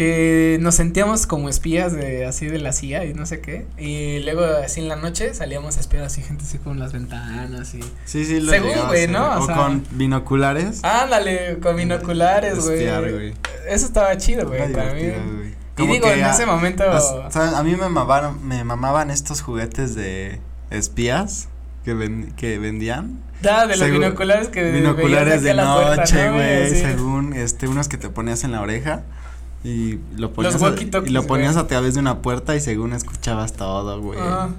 [0.02, 3.68] Que nos sentíamos como espías de así de la CIA y no sé qué.
[3.78, 7.76] Y luego así en la noche salíamos a espiar así gente así con las ventanas
[7.76, 7.82] y.
[8.06, 9.36] Sí, sí, lo Según, güey, ¿no?
[9.36, 10.84] O O, sea- con binoculares.
[10.84, 12.80] Ándale, con binoculares, güey.
[12.80, 13.34] Espiar, güey.
[13.70, 15.02] Eso estaba chido, güey, para mí.
[15.04, 15.50] güey.
[15.50, 16.84] Y Como digo, que en a- ese momento.
[16.84, 20.40] A mí me mamaban, me mamaban estos juguetes de
[20.72, 21.48] espías
[21.86, 23.20] que, ven, que vendían.
[23.44, 26.76] Da, de los según- binoculares que binoculares de noche, ¿no, güey, Así.
[26.82, 29.04] según este unos que te ponías en la oreja
[29.64, 31.66] y lo ponías a- y lo ponías güey.
[31.66, 34.20] a través de una puerta y según escuchabas todo, güey.
[34.20, 34.50] Ajá.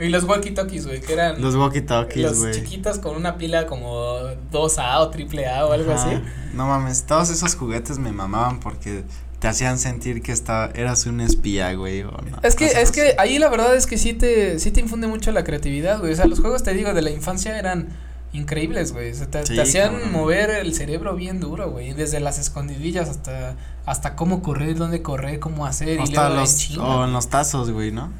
[0.00, 1.40] Y los walkie-talkies, güey, que eran.
[1.42, 2.52] Los walkie-talkies, los güey.
[2.54, 4.18] chiquitos con una pila como
[4.52, 6.08] 2A o triple A o algo Ajá.
[6.10, 6.20] así.
[6.54, 9.02] No mames, todos esos juguetes me mamaban porque
[9.40, 12.38] te hacían sentir que estaba, eras un espía, güey, o no.
[12.42, 15.30] Es que, es que ahí la verdad es que sí te, sí te infunde mucho
[15.32, 16.12] la creatividad, güey.
[16.12, 17.88] O sea, los juegos, te digo, de la infancia eran
[18.32, 19.12] increíbles, güey.
[19.12, 20.12] O sea, te, Sí, te hacían cabrón.
[20.12, 21.92] mover el cerebro bien duro, güey.
[21.94, 23.54] Desde las escondidillas hasta,
[23.86, 25.98] hasta cómo correr, dónde correr, cómo hacer.
[25.98, 26.82] y Hasta luego los, chinga.
[26.84, 28.10] o en los tazos, güey, ¿no?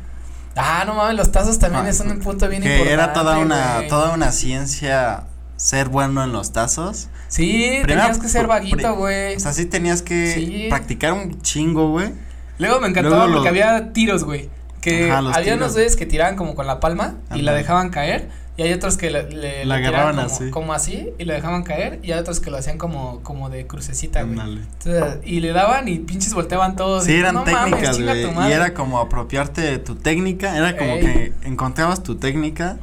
[0.57, 2.92] Ah, no mames, los tazos también Ah, son un punto bien que importante.
[2.94, 3.88] era toda una, güey.
[3.88, 5.25] toda una ciencia
[5.57, 7.09] ser bueno en los tazos.
[7.29, 9.37] Sí, Primero, tenías que ser vaguito, güey.
[9.37, 10.66] O sea, sí tenías que Sí.
[10.68, 12.12] practicar un chingo, güey.
[12.59, 14.49] Luego me encantaba luego porque había tiros, güey.
[14.81, 15.57] Que Ajá, había tiros.
[15.59, 18.31] unos güeyes que tiraban como con la palma y la dejaban caer.
[18.59, 20.51] Y hay otros que le, le- La agarraban como, así.
[20.51, 22.01] como así y la dejaban caer.
[22.03, 24.37] Y hay otros que lo hacían como, como de crucecita, güey.
[24.40, 27.05] Entonces, y le daban y pinches volteaban todos.
[27.05, 28.27] Sí, y, eran no técnicas, güey.
[28.49, 30.57] Y era como apropiarte de tu técnica.
[30.57, 31.01] Era como Ey.
[31.01, 32.79] que encontrabas tu técnica.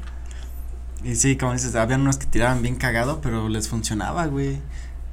[1.03, 4.59] Y sí, como dices, habían unos que tiraban bien cagado, pero les funcionaba, güey.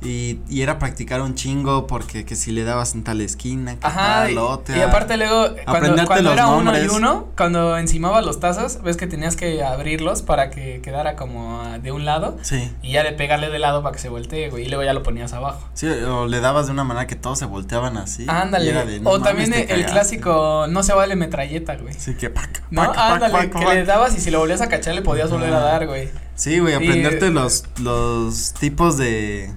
[0.04, 3.86] Y, y era practicar un chingo porque que si le dabas en tal esquina, que
[3.86, 4.76] Ajá, tal y, otra.
[4.76, 9.36] y aparte luego, cuando, era uno y uno, cuando encimabas los tazos, ves que tenías
[9.36, 13.48] que abrirlos para que quedara como ah, de un lado Sí, y ya de pegarle
[13.50, 15.68] de lado para que se voltee, güey, y luego ya lo ponías abajo.
[15.74, 18.24] sí, o le dabas de una manera que todos se volteaban así.
[18.28, 19.92] Ándale, era de, no o mames, también el cagaste.
[19.92, 21.94] clásico, no se vale metralleta, güey.
[21.94, 24.68] Sí, que pac, No, pac, ándale, pac, que le dabas y si lo volvías a
[24.68, 26.10] cachar le podías volver a dar, güey.
[26.34, 29.52] Sí, güey, Y- aprenderte los, los tipos de,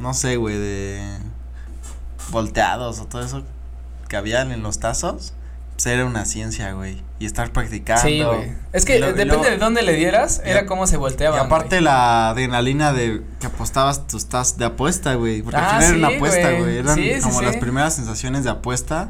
[0.00, 1.18] no sé, güey, de
[2.30, 3.42] volteados o todo eso
[4.08, 5.32] que habían en los tazos,
[5.74, 8.02] pues era una ciencia, güey, y estar practicando.
[8.02, 8.52] Sí, güey.
[8.72, 10.98] Es que Y lo- y depende de dónde le dieras, y era cómo se Y
[10.98, 11.40] volteaban.
[11.40, 15.96] aparte la adrenalina de que apostabas tus tazos de apuesta, güey, porque Ah, al final
[15.98, 16.76] era una apuesta, güey.
[16.78, 19.08] eran Sí, sí, como las primeras sensaciones de apuesta,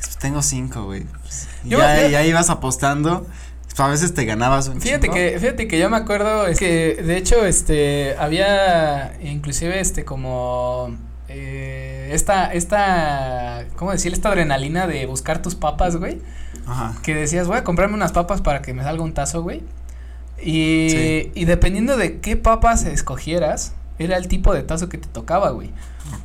[0.00, 3.26] pues, tengo cinco, güey, pues, y ya, y ahí ibas apostando,
[3.76, 5.14] a veces te ganabas un Fíjate chingo.
[5.14, 10.96] que, fíjate que yo me acuerdo, es que de hecho, este, había inclusive, este, como,
[11.28, 14.12] eh, esta, esta, ¿cómo decir?
[14.12, 16.20] Esta adrenalina de buscar tus papas, güey,
[16.66, 19.62] Ajá, que decías, voy a comprarme unas papas para que me salga un tazo, güey,
[20.40, 21.32] y, Sí.
[21.34, 25.70] y dependiendo de qué papas escogieras, era el tipo de tazo que te tocaba, güey,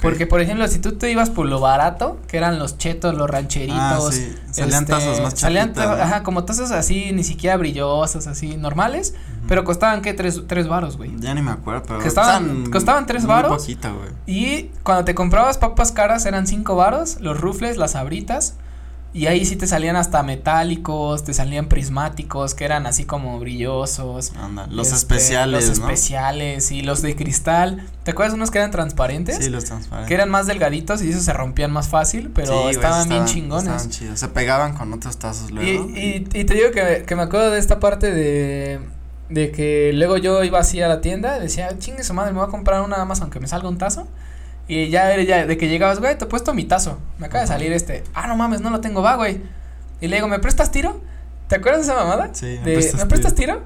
[0.02, 3.30] porque, por ejemplo, si tú te ibas por lo barato, que eran los chetos, los
[3.30, 6.04] rancheritos, Ah, sí, salían este, tazos más salían chapitas, ta- ¿no?
[6.04, 9.14] ajá, como tazas así, ni siquiera brillosas, así, normales,
[9.48, 10.14] pero costaban, ¿qué?
[10.14, 11.12] Tres, tres varos, güey.
[11.20, 13.58] Ya ni me acuerdo, pero Costaban- costaban, costaban tres varos.
[13.62, 14.10] poquito, güey.
[14.28, 18.56] Y cuando te comprabas papas caras eran cinco varos, los rufles, las abritas,
[19.12, 24.34] y ahí sí te salían hasta metálicos, te salían prismáticos, que eran así como brillosos.
[24.36, 25.86] Anda, los este, especiales, Los ¿no?
[25.86, 27.88] especiales y los de cristal.
[28.04, 29.38] ¿Te acuerdas unos que eran transparentes?
[29.44, 30.08] Sí, los transparentes.
[30.08, 33.64] que eran más delgaditos y esos se rompían más fácil, pero Sí, estaban, bien chingones.
[33.68, 35.90] Estaban chidos, se pegaban con otros tazos Y, luego.
[35.90, 38.80] y, y te digo que, que me acuerdo de esta parte de,
[39.30, 42.48] de que luego yo iba así a la tienda, decía, chingue su madre, me voy
[42.48, 44.08] a comprar una más aunque me salga un tazo.
[44.70, 47.74] Y ya, de que llegabas, güey, te he puesto mi tazo, me acaba de salir
[47.74, 49.42] este, ah, no mames, no lo tengo, va, güey.
[50.00, 51.02] Y le digo, ¿me prestas tiro?
[51.48, 52.30] ¿Te acuerdas de esa mamada?
[52.34, 53.64] Sí, me De, prestas ¿me prestas tiro?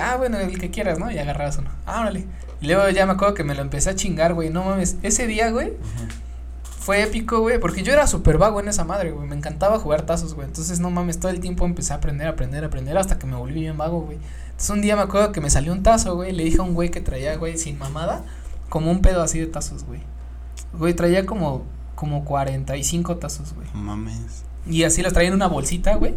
[0.00, 1.10] Ah, bueno, el que quieras, ¿no?
[1.10, 1.68] Y agarrabas uno.
[1.84, 2.24] Ah, órale.
[2.62, 5.26] Y luego ya me acuerdo que me lo empecé a chingar, güey, no mames, ese
[5.26, 5.74] día, güey,
[6.80, 10.06] fue épico, güey, porque yo era súper vago en esa madre, güey, me encantaba jugar
[10.06, 13.26] tazos, güey, entonces no mames, todo el tiempo empecé a aprender, aprender, aprender, hasta que
[13.26, 14.16] me volví bien vago, güey.
[14.46, 16.72] Entonces un día me acuerdo que me salió un tazo, güey, le dije a un
[16.72, 18.24] güey que traía, güey, sin mamada,
[18.70, 20.00] como un pedo así de tazos, güey.
[20.78, 21.62] Güey, traía como,
[21.94, 23.68] como 45 tazos, güey.
[23.74, 24.44] No mames.
[24.66, 26.14] Y así los traía en una bolsita, güey.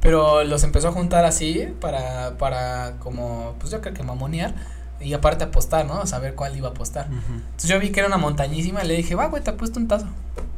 [0.00, 4.54] Pero los empezó a juntar así para, para como, pues yo creo que mamonear.
[5.00, 6.06] Y aparte apostar, ¿no?
[6.06, 7.06] Saber cuál iba a apostar.
[7.06, 9.88] Entonces yo vi que era una montañísima y le dije, va, güey, te apuesto un
[9.88, 10.06] tazo.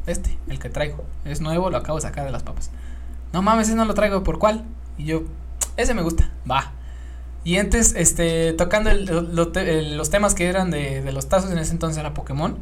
[0.05, 1.03] Este, el que traigo.
[1.25, 2.69] Es nuevo, lo acabo de sacar de las papas.
[3.33, 4.63] No mames, ese no lo traigo, ¿por cuál?
[4.97, 5.23] Y yo,
[5.77, 6.71] ese me gusta, va.
[7.43, 11.27] Y antes, este, tocando el- lo- te- el- los temas que eran de, de los
[11.29, 12.57] tazos, en ese entonces era Pokémon,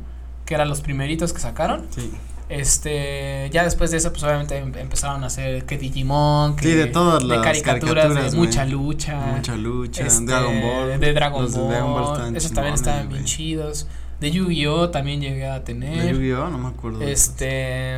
[0.48, 1.86] que eran los primeritos que sacaron.
[1.92, 2.12] Sí.
[2.50, 6.74] Este, ya después de eso, pues obviamente em- empezaron a hacer que Digimon, que Sí,
[6.74, 9.16] de todas de las caricaturas, caricaturas, de mucha lucha.
[9.36, 11.00] Mucha lucha, este, Dragon Ball.
[11.00, 11.70] De Dragon los de Ball.
[11.70, 13.88] Dragon Ball esos también estaban bien chidos.
[14.22, 16.14] De Yu-Gi-Oh también llegué a De tener.
[16.16, 17.00] Yu-Gi-Oh, no me acuerdo.
[17.00, 17.12] de.
[17.12, 17.94] Este,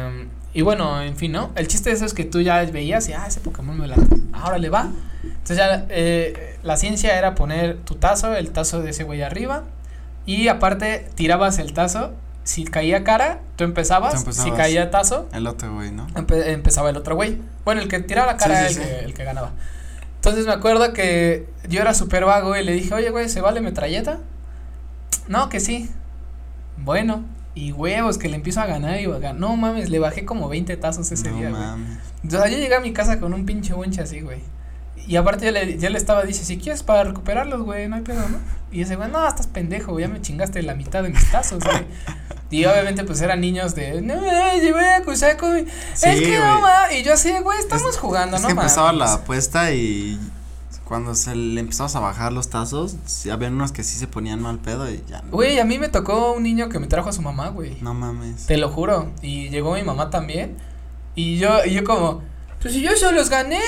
[0.53, 1.51] y bueno, en fin, ¿no?
[1.55, 3.95] El chiste de eso es que tú ya veías y, ah, ese Pokémon me la.
[4.33, 4.89] Ahora le va.
[5.23, 9.63] Entonces ya eh, la ciencia era poner tu tazo, el tazo de ese güey arriba.
[10.25, 12.13] Y aparte tirabas el tazo.
[12.49, 14.25] Si caía cara, tú empezabas.
[14.25, 16.07] Tú Si caía tazo, El otro güey, ¿no?
[16.15, 17.37] empe- empezaba el otro güey.
[17.63, 18.99] Bueno, el que tiraba la cara Sí, sí, era el, sí.
[18.99, 19.51] Que, el que ganaba.
[20.15, 23.61] Entonces me acuerdo que yo era súper vago y le dije, oye, güey, ¿se vale
[23.61, 24.17] metralleta?
[25.27, 25.91] No, que sí.
[26.77, 29.35] Bueno, y huevos, que le empiezo a ganar y ganar.
[29.35, 31.61] No mames, le bajé como 20 tazos ese no día, güey.
[31.61, 31.99] mames.
[32.25, 34.39] O sea, yo llegué a mi casa con un pinche bonche así, güey.
[35.07, 38.01] Y aparte ya le, ya le estaba, dice, si quieres para recuperarlos, güey, no hay
[38.01, 38.39] pedo, ¿no?
[38.71, 41.63] Y ese güey, no, estás pendejo, güey, ya me chingaste la mitad de mis tazos,
[41.63, 41.77] güey.
[42.51, 45.65] Y obviamente, pues eran niños de, no, eh, llevé a Sí,
[46.09, 46.91] es que no, ma.
[46.91, 48.47] Y yo así, güey, estamos Es- jugando, Es ¿no?
[48.47, 50.19] que empezaba la apuesta y
[50.85, 54.41] cuando se le empezabas a bajar los tazos, sí, había unos que sí se ponían
[54.41, 55.29] mal pedo y ya no.
[55.31, 57.77] Güey, a mí me tocó un niño que me trajo a su mamá, güey.
[57.81, 58.47] No mames.
[58.47, 59.11] Te lo juro.
[59.21, 60.57] Y llegó mi mamá también.
[61.13, 62.21] Y yo, y yo como,
[62.61, 63.61] pues si yo se los gané,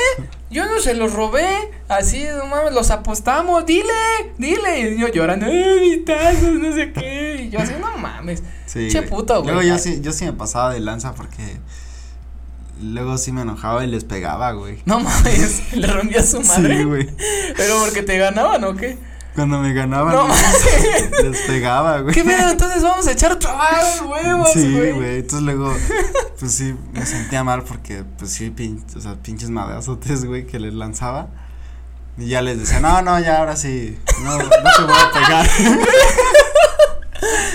[0.50, 1.48] yo no se los robé.
[1.88, 3.94] Así, no mames, los apostamos, dile,
[4.38, 4.92] dile.
[4.92, 7.44] Y yo llorando, eh, tazos, no sé qué.
[7.44, 8.44] Y yo así, no mames.
[8.66, 8.90] Sí.
[8.92, 9.56] Che puto, güey.
[9.56, 11.58] Luego yo sí, yo sí me pasaba de lanza porque
[12.82, 14.82] luego sí me enojaba y les pegaba, güey.
[14.86, 16.80] No mames, le rompía su madre.
[16.80, 17.10] Sí, güey.
[17.56, 18.98] Pero porque te ganaban o qué.
[19.36, 20.28] Cuando me ganaban No
[21.24, 22.14] les pegaba, güey.
[22.14, 22.50] ¿Qué pedo?
[22.52, 24.92] Entonces vamos a echar trabajo, huevos, Sí, güey.
[24.92, 25.16] güey.
[25.20, 25.74] Entonces luego,
[26.40, 30.60] pues sí, me sentía mal porque, pues sí, pin, o sea, pinches madrazotes, güey, que
[30.60, 31.28] les lanzaba.
[32.18, 35.48] Y ya les decía, no, no, ya ahora sí, no, no te voy a pegar.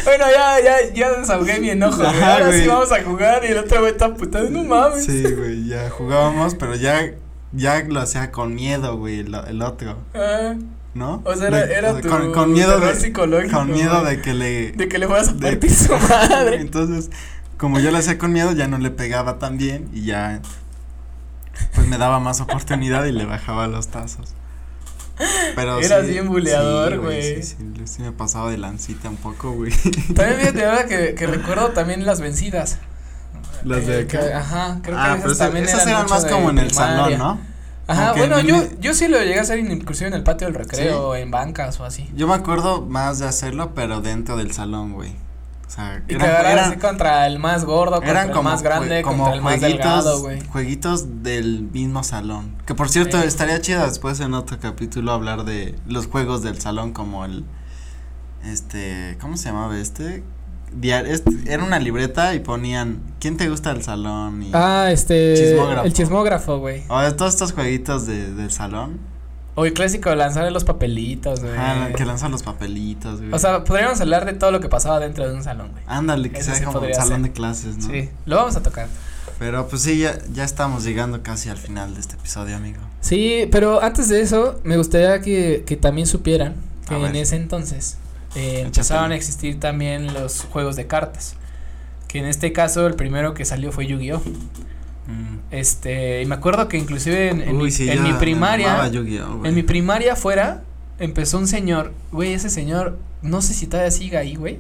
[0.05, 2.23] Bueno, ya, ya, ya desahogué mi enojo, güey.
[2.23, 5.05] Ahora sí vamos a jugar y el otro güey está putado, no mames.
[5.05, 7.11] Sí, güey, ya jugábamos, pero ya,
[7.53, 10.55] ya lo hacía con miedo, güey, el, el otro, Ah,
[10.97, 11.23] ¿no?
[11.25, 13.57] o sea, era, De- era tu con, con miedo de, psicológico.
[13.59, 16.61] con miedo de que le, de que le fueras a de- partir su madre.
[16.61, 17.11] Entonces,
[17.59, 20.41] como yo lo hacía con miedo, ya no le pegaba tan bien y ya,
[21.75, 24.35] pues me daba más oportunidad y le bajaba los tazos.
[25.55, 27.43] Pero Eras sí, bien buleador, sí, güey.
[27.43, 29.73] Sí, sí, sí me pasaba de lancita un poco, güey.
[30.15, 32.79] También fíjate ahora que, que recuerdo también las vencidas.
[33.65, 34.39] Las de Eh, que- acá.
[34.39, 37.17] ajá, creo ah, que pero esas esa- también esas eran, más como en el primaria.
[37.17, 37.56] salón, ¿no?
[37.89, 40.57] Ajá, bueno, en yo, yo sí lo llegué a hacer inclusive en el patio del
[40.57, 42.11] recreo, en bancas o así.
[42.17, 45.13] Yo me acuerdo más de hacerlo, pero dentro del salón, güey.
[45.67, 48.51] O sea, Y eran- que eran- así contra el más gordo, contra eran el como
[48.51, 50.41] más grande, como contra el más delgado, güey.
[50.47, 52.55] jueguitos del mismo salón.
[52.67, 53.27] Que por cierto, Sí.
[53.27, 57.45] estaría chido después en otro capítulo hablar de los juegos del salón como el
[58.45, 60.23] este, ¿cómo se llamaba este?
[61.47, 64.43] Era una libreta y ponían ¿quién te gusta del salón?
[64.43, 65.35] y Ah, este.
[65.35, 65.87] Chismógrafo.
[65.87, 66.83] El chismógrafo, güey.
[66.89, 68.99] o de todos estos jueguitos de, del salón.
[69.59, 71.55] O el clásico de lanzar los papelitos, güey.
[71.57, 73.33] Ajá, que lanzan los papelitos, güey.
[73.33, 75.83] O sea, podríamos hablar de todo lo que pasaba dentro de un salón, güey.
[75.87, 77.23] Ándale, que ese sea sí como un salón ser.
[77.23, 77.87] de clases, ¿no?
[77.91, 78.87] Sí, lo vamos a tocar.
[79.39, 82.81] Pero pues sí, ya, ya estamos llegando casi al final de este episodio, amigo.
[83.01, 86.55] Sí, pero antes de eso, me gustaría que, que también supieran
[86.87, 87.97] que en ese entonces
[88.37, 91.35] eh, empezaron a existir también los juegos de cartas.
[92.07, 94.19] Que en este caso el primero que salió fue Yu-Gi-Oh!
[94.19, 95.39] Mm.
[95.51, 98.19] Este, y me acuerdo que inclusive en, en Uy, mi, sí, en ya mi me
[98.19, 98.91] primaria,
[99.45, 100.63] en mi primaria afuera,
[100.99, 104.59] empezó un señor, güey, ese señor, no sé si todavía siga ahí, güey,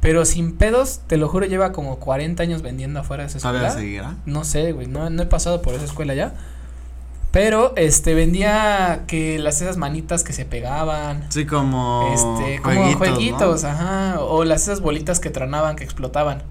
[0.00, 3.68] pero sin pedos, te lo juro, lleva como 40 años vendiendo afuera de esa ¿Todavía
[3.68, 3.80] escuela.
[3.82, 4.16] seguirá?
[4.26, 6.34] No sé, güey, no, no he pasado por esa escuela ya.
[7.32, 11.24] Pero, este, vendía que las esas manitas que se pegaban.
[11.30, 13.68] Sí, como este, como jueguitos, jueguitos, ¿no?
[13.70, 14.20] ajá.
[14.20, 16.42] O las esas bolitas que tronaban, que explotaban.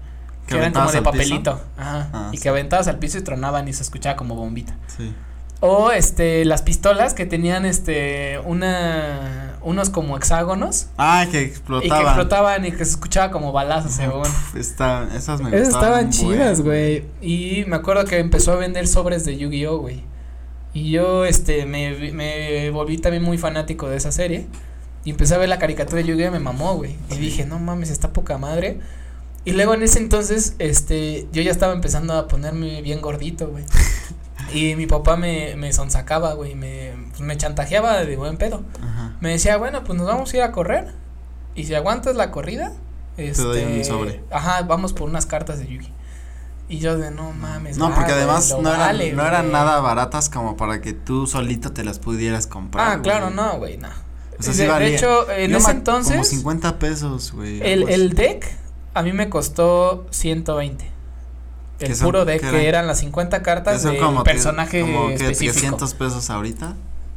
[0.46, 1.04] Que, eran como de piso.
[1.04, 1.60] papelito.
[1.78, 2.10] Ajá.
[2.12, 2.42] Ah, y sí.
[2.42, 4.74] que aventabas al piso y tronaban y se escuchaba como bombita.
[4.88, 5.14] Sí.
[5.60, 10.88] O este, las pistolas que tenían este, una, unos como hexágonos.
[10.98, 11.98] Ah, que Y explotaban.
[12.00, 14.26] que explotaban y que se escuchaba como balazos, según.
[14.56, 17.04] esas me Esas estaban chidas, güey.
[17.20, 20.02] Y me acuerdo que empezó a vender sobres de Yu-Gi-Oh, güey.
[20.74, 24.46] Y yo, este, me, me volví también muy fanático de esa serie.
[25.04, 26.96] Y empecé a ver la caricatura de Yu-Gi-Oh y me mamó, güey.
[27.10, 28.78] Y dije, no mames, está poca madre.
[29.44, 33.64] Y luego en ese entonces, este, yo ya estaba empezando a ponerme bien gordito, güey.
[34.54, 36.54] y mi papá me, me sonsacaba, güey.
[36.54, 38.62] Me, pues, me chantajeaba de buen pedo.
[38.80, 39.16] Ajá.
[39.20, 40.92] Me decía, bueno, pues nos vamos a ir a correr.
[41.56, 42.72] Y si aguantas la corrida,
[43.16, 43.42] este.
[43.42, 44.22] doy un sobre.
[44.30, 45.88] Ajá, vamos por unas cartas de Yugi.
[46.72, 47.76] Y yo de no mames.
[47.76, 49.52] No, porque además no, eran, vale, no eran güey".
[49.52, 52.88] nada baratas como para que tú solito te las pudieras comprar.
[52.98, 53.36] Ah, claro, güey.
[53.36, 53.88] no, güey, no.
[53.88, 54.88] O sea, de, sí de valía.
[54.96, 57.60] hecho, en Yo ese entonces, Como 50 pesos, güey.
[57.62, 58.46] el, el deck
[58.94, 60.90] a mí me costó 120.
[61.80, 65.52] El son- puro deck que eran- las 50 Que cartas que- personaje como que específico.
[65.52, 66.74] 300 pesos ahorita.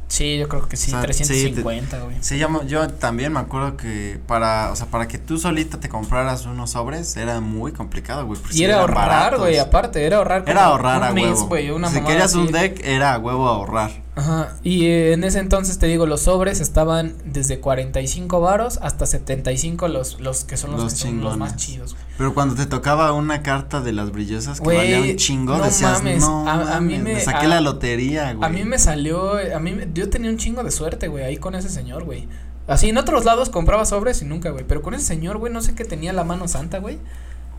[0.08, 2.16] Sí, yo creo que sí, O sea, sí, 350, güey.
[2.20, 5.88] Sí, yo, yo también me acuerdo que para, o sea, para que tú solita te
[5.88, 8.38] compraras unos sobres era muy complicado, güey.
[8.52, 11.46] Y era ahorrar, güey, aparte, era ahorrar Era ahorrar a un mes, huevo.
[11.48, 14.04] güey, una si querías un deck, era a huevo ahorrar.
[14.14, 19.04] Ajá, y eh, en ese entonces te digo, los sobres estaban desde 45 varos hasta
[19.04, 22.05] 75 los, los que son los, Los que son los más chidos, güey.
[22.18, 25.64] Pero cuando te tocaba una carta de las brillosas que Güey, valía un chingo, no
[25.64, 28.48] decías, mames, no, a- a mí me- saqué a- la lotería, güey.
[28.48, 31.54] A mí me salió, a mí, yo tenía un chingo de suerte, güey, ahí con
[31.54, 32.26] ese señor, güey.
[32.66, 35.60] Así en otros lados compraba sobres y nunca, güey, pero con ese señor, güey, no
[35.60, 36.98] sé qué tenía la mano santa, güey.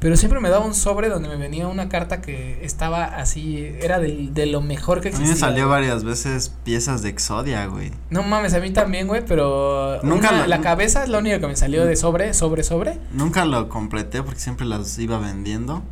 [0.07, 3.99] Pero siempre me daba un sobre donde me venía una carta que estaba así, era
[3.99, 5.33] del- de, lo mejor que A mí existía.
[5.33, 5.81] me salió güey.
[5.81, 7.91] varias veces piezas de Exodia, güey.
[8.09, 11.41] No mames, a mí también, güey, pero Nunca una- lo- la cabeza es lo único
[11.41, 12.97] que me salió de sobre, sobre, sobre.
[13.11, 15.83] Nunca lo completé porque siempre las iba vendiendo.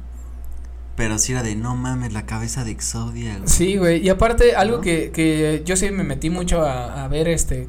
[0.95, 3.49] Pero sí era de, no mames, la cabeza de Exodia, güey.
[3.49, 4.81] Sí, güey, y aparte algo ¿No?
[4.81, 7.67] que, que yo sí me metí mucho a, a ver, este,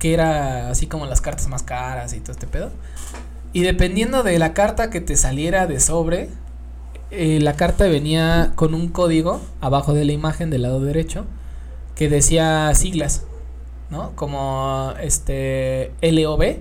[0.00, 2.72] que era así como las cartas más caras y todo este pedo.
[3.54, 6.28] Y dependiendo de la carta que te saliera de sobre,
[7.10, 11.24] eh, la carta venía con un código abajo de la imagen del lado derecho
[11.94, 13.22] que decía siglas,
[13.88, 14.10] ¿no?
[14.16, 16.58] Como este LOB,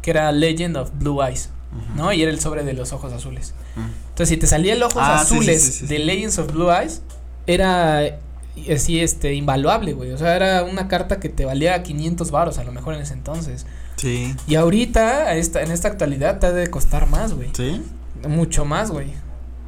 [0.00, 1.50] que era Legend of Blue Eyes.
[1.96, 2.12] ¿no?
[2.12, 3.52] Y era el sobre de los ojos azules.
[4.10, 5.98] Entonces, si te salía el ojos Ah, sí, azules sí, sí, de.
[5.98, 7.02] Legends of Blue Eyes,
[7.46, 8.18] era eh,
[8.74, 10.12] así, este, invaluable, güey.
[10.12, 13.14] O sea, era una carta que te valía 500 varos a lo mejor en ese
[13.14, 13.66] entonces.
[13.98, 14.34] Sí.
[14.46, 17.50] Y ahorita, esta, en esta actualidad, te ha de costar más, güey.
[17.52, 17.82] ¿Sí?
[18.26, 19.12] Mucho más, güey.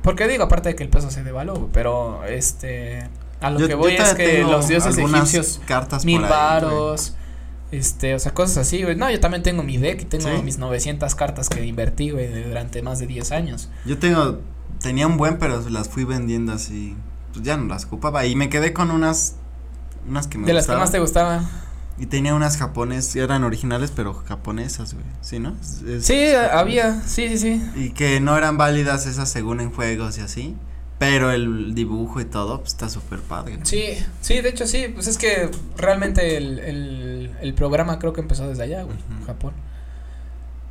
[0.02, 3.06] Porque digo, aparte de que el peso se devaluó, güey, pero este,
[3.42, 6.40] a lo Yo- que voy es que los dioses egipcios, cartas mil por ahí, güey.
[6.72, 7.14] varos,
[7.72, 8.96] Este, o sea, cosas así, güey.
[8.96, 10.42] No, yo también tengo mi deck y tengo ¿Sí?
[10.42, 13.68] mis 900 cartas que invertí, güey, durante más de 10 años.
[13.84, 14.40] Yo tengo,
[14.80, 16.96] tenía un buen, pero las fui vendiendo así,
[17.32, 19.36] pues ya no las ocupaba y me quedé con unas,
[20.08, 21.48] unas que me de las que más te gustaban.
[22.00, 25.54] Y tenía unas japonesas, eran originales, pero japonesas, güey, ¿sí, no?
[25.60, 27.62] Es- es- Sí, había, sí, sí, sí.
[27.76, 30.56] Y que no eran válidas esas según en juegos y así,
[30.98, 33.58] pero el dibujo y todo, pues está súper padre.
[33.64, 38.22] Sí, sí, de hecho sí, pues es que realmente el, el, el programa creo que
[38.22, 39.26] empezó desde allá, güey, Ujú.
[39.26, 39.52] Japón.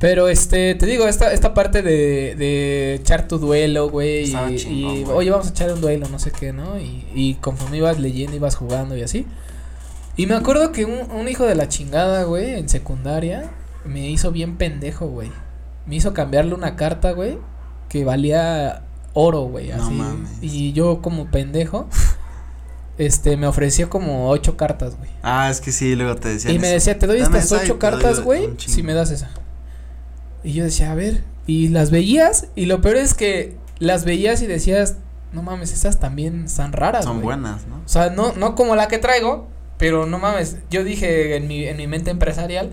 [0.00, 4.96] Pero este, te digo, esta, esta parte de, de echar tu duelo, güey, y, chingón,
[4.96, 5.16] y, güey.
[5.16, 6.80] oye, vamos a echar un duelo, no sé qué, ¿no?
[6.80, 9.26] Y, y conforme ibas leyendo, ibas jugando y así.
[10.20, 13.50] Y me acuerdo que un, un hijo de la chingada, güey, en secundaria,
[13.86, 15.32] me hizo bien pendejo, güey.
[15.86, 17.38] Me hizo cambiarle una carta, güey,
[17.88, 18.82] que valía
[19.14, 19.94] oro, güey, No así.
[19.94, 20.30] mames.
[20.42, 21.88] Y yo como pendejo,
[22.98, 25.08] este, me ofreció como ocho cartas, güey.
[25.22, 28.20] Ah, es que sí, luego te decían Y me decía, te doy estas ocho cartas,
[28.20, 29.30] güey, si me das esa.
[30.44, 34.42] Y yo decía, a ver, y las veías, y lo peor es que las veías
[34.42, 34.96] y decías,
[35.32, 37.24] no mames, estas también están raras, Son güey".
[37.24, 37.76] buenas, ¿no?
[37.76, 39.48] O sea, no, no como la que traigo,
[39.80, 42.70] pero no mames, yo dije en mi, en mi mente empresarial,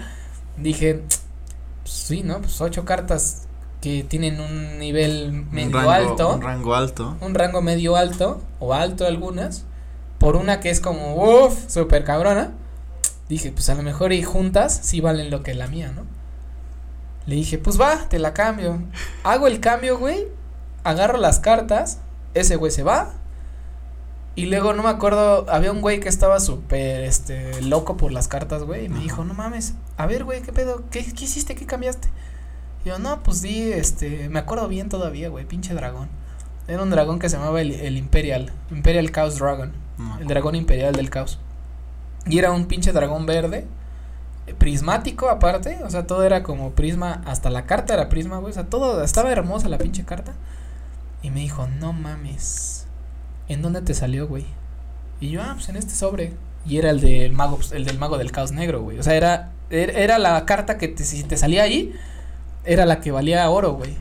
[0.57, 1.03] dije,
[1.83, 2.41] pues sí, ¿no?
[2.41, 3.43] Pues ocho cartas
[3.79, 7.15] que tienen un nivel medio un rango, alto, Un rango alto.
[7.21, 9.63] un rango medio alto, o alto algunas,
[10.19, 12.51] por una que es como, uff, súper cabrona,
[13.29, 16.03] dije, pues a lo mejor y juntas sí valen lo que la mía, ¿no?
[17.25, 18.81] Le dije, pues va, te la cambio.
[19.23, 20.27] Hago el cambio, güey,
[20.83, 21.99] agarro las cartas,
[22.33, 23.13] ese güey se va,
[24.37, 28.27] y luego no me acuerdo, había un güey que estaba súper, este, loco por las
[28.27, 30.83] cartas, güey, y me dijo, no mames, a ver, güey, ¿qué pedo?
[30.91, 31.55] ¿Qué, qué hiciste?
[31.55, 32.07] ¿Qué cambiaste?
[32.85, 36.07] Y yo, no, pues di, este, me acuerdo bien todavía, güey, pinche dragón.
[36.67, 40.53] Era un dragón que se llamaba el, el Imperial, Imperial Chaos Dragon, No, el dragón
[40.53, 41.39] imperial del caos.
[42.27, 43.65] Y era un pinche dragón verde,
[44.59, 48.53] prismático aparte, o sea, todo era como prisma, hasta la carta era prisma, güey, o
[48.53, 50.33] sea, todo, estaba hermosa la pinche carta.
[51.23, 52.76] Y me dijo, no mames,
[53.49, 54.45] ¿en dónde te salió, güey?
[55.19, 56.33] Y yo, ah, pues en este sobre.
[56.65, 58.99] Y era el del mago, pues, el del mago del caos negro, güey.
[58.99, 61.93] O sea, era, er- era la carta que te, si te salía ahí,
[62.65, 63.95] era la que valía oro, güey.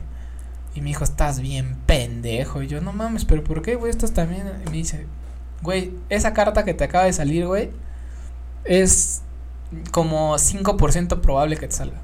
[0.75, 2.61] Y me dijo, estás bien pendejo.
[2.61, 3.89] Y yo, no mames, pero ¿por qué, güey?
[3.89, 4.43] Estás también.
[4.65, 5.07] Y me dice,
[5.63, 7.71] güey, esa carta que te acaba de salir, güey,
[8.65, 9.21] es
[9.91, 11.97] como 5% probable que te salga.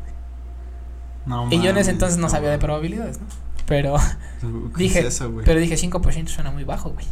[1.25, 3.25] no y yo en ese entonces no sabía de probabilidades, ¿no?
[3.65, 3.95] Pero,
[4.41, 4.47] ¿Qué
[4.84, 7.06] dije, es eso, pero dije 5% suena muy bajo, güey.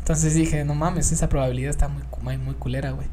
[0.00, 3.06] Entonces dije, no mames, esa probabilidad está muy, muy, muy culera, güey.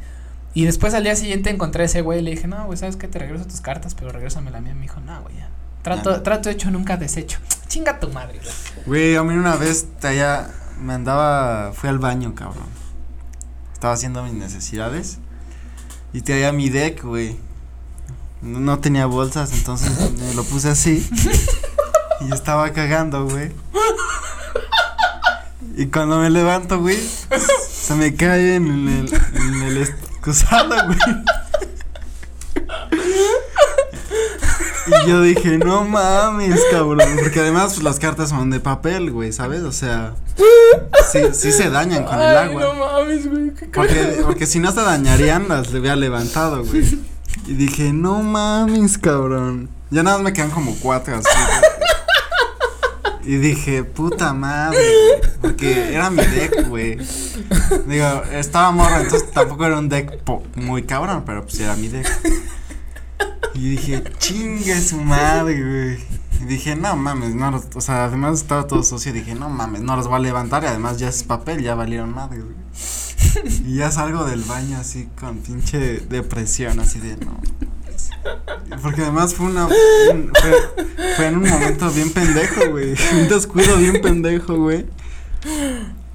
[0.54, 2.96] Y después al día siguiente encontré a ese güey y le dije, no, güey, ¿sabes
[2.96, 3.08] qué?
[3.08, 4.74] Te regreso tus cartas, pero regrésame la mía.
[4.74, 5.50] Me dijo, no, güey, ya.
[5.84, 7.40] Trato, trato hecho, nunca deshecho.
[7.68, 8.86] Chinga tu madre, güey.
[8.86, 10.50] Güey, a mí una vez te allá
[10.82, 12.66] me andaba, fui al baño, cabrón.
[13.74, 15.20] Estaba haciendo mis necesidades
[16.14, 17.38] y traía mi deck, güey.
[18.42, 21.08] No, no tenía bolsas, entonces me lo puse así
[22.22, 23.52] y estaba cagando, güey.
[25.76, 26.98] Y cuando me levanto, güey,
[27.70, 30.98] se me cae en el, en el excusado, güey.
[34.88, 37.18] Y yo dije, no mames, cabrón.
[37.22, 39.62] Porque además, pues las cartas son de papel, güey, ¿sabes?
[39.64, 40.16] O sea,
[41.12, 42.62] sí, sí se dañan con el agua.
[42.62, 43.54] no mames, güey.
[43.54, 47.00] qué Porque, porque si no se dañarían, las le hubiera levantado, güey.
[47.46, 49.70] Y dije, no mames, cabrón.
[49.90, 51.28] Ya nada más me quedan como cuatro así.
[51.28, 51.67] güey.
[53.28, 54.80] Y dije, puta madre.
[55.42, 56.98] Porque era mi deck, güey.
[57.86, 60.24] Digo, estaba morro, entonces tampoco era un deck
[60.56, 62.08] muy cabrón, pero pues era mi deck.
[63.54, 65.98] Y dije, chingue su madre, güey.
[66.42, 69.12] Y dije, no mames, no los, o sea, además estaba todo sucio.
[69.12, 70.64] Dije, no mames, no los voy a levantar.
[70.64, 72.56] Y además ya es papel, ya valieron madre, güey.
[73.66, 77.42] Y ya salgo del baño así con pinche depresión, así de no.
[78.82, 79.66] Porque además fue una.
[79.68, 80.52] un- fue,
[81.16, 82.96] fue en un momento bien pendejo, güey.
[83.14, 84.86] Un descuido bien pendejo, güey.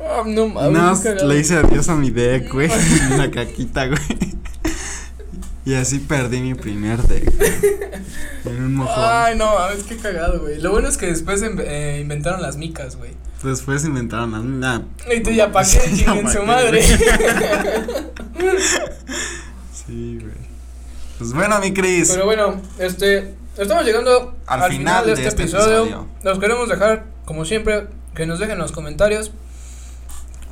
[0.00, 1.00] Ah, no mames.
[1.00, 1.28] cagado.
[1.28, 2.70] le hice adiós a mi deck, güey.
[3.14, 4.00] Una caquita, güey.
[5.64, 7.32] Y así perdí mi primer deck.
[8.44, 8.94] En un mojón.
[9.06, 10.60] Ay, no mames, qué cagado, güey.
[10.60, 13.12] Lo bueno es que después em- eh, inventaron las micas, güey.
[13.44, 14.42] Después inventaron las.
[14.42, 14.80] Nah,
[15.16, 16.82] Y tú ya pa' qué, Ya chinguen pa' su madre.
[19.86, 20.41] sí, güey.
[21.22, 22.10] Pues bueno, mi Cris.
[22.10, 25.82] Pero bueno, este, estamos llegando Al final de de este, este episodio.
[25.82, 26.08] episodio.
[26.24, 29.30] Nos queremos dejar, como siempre, que nos dejen en los comentarios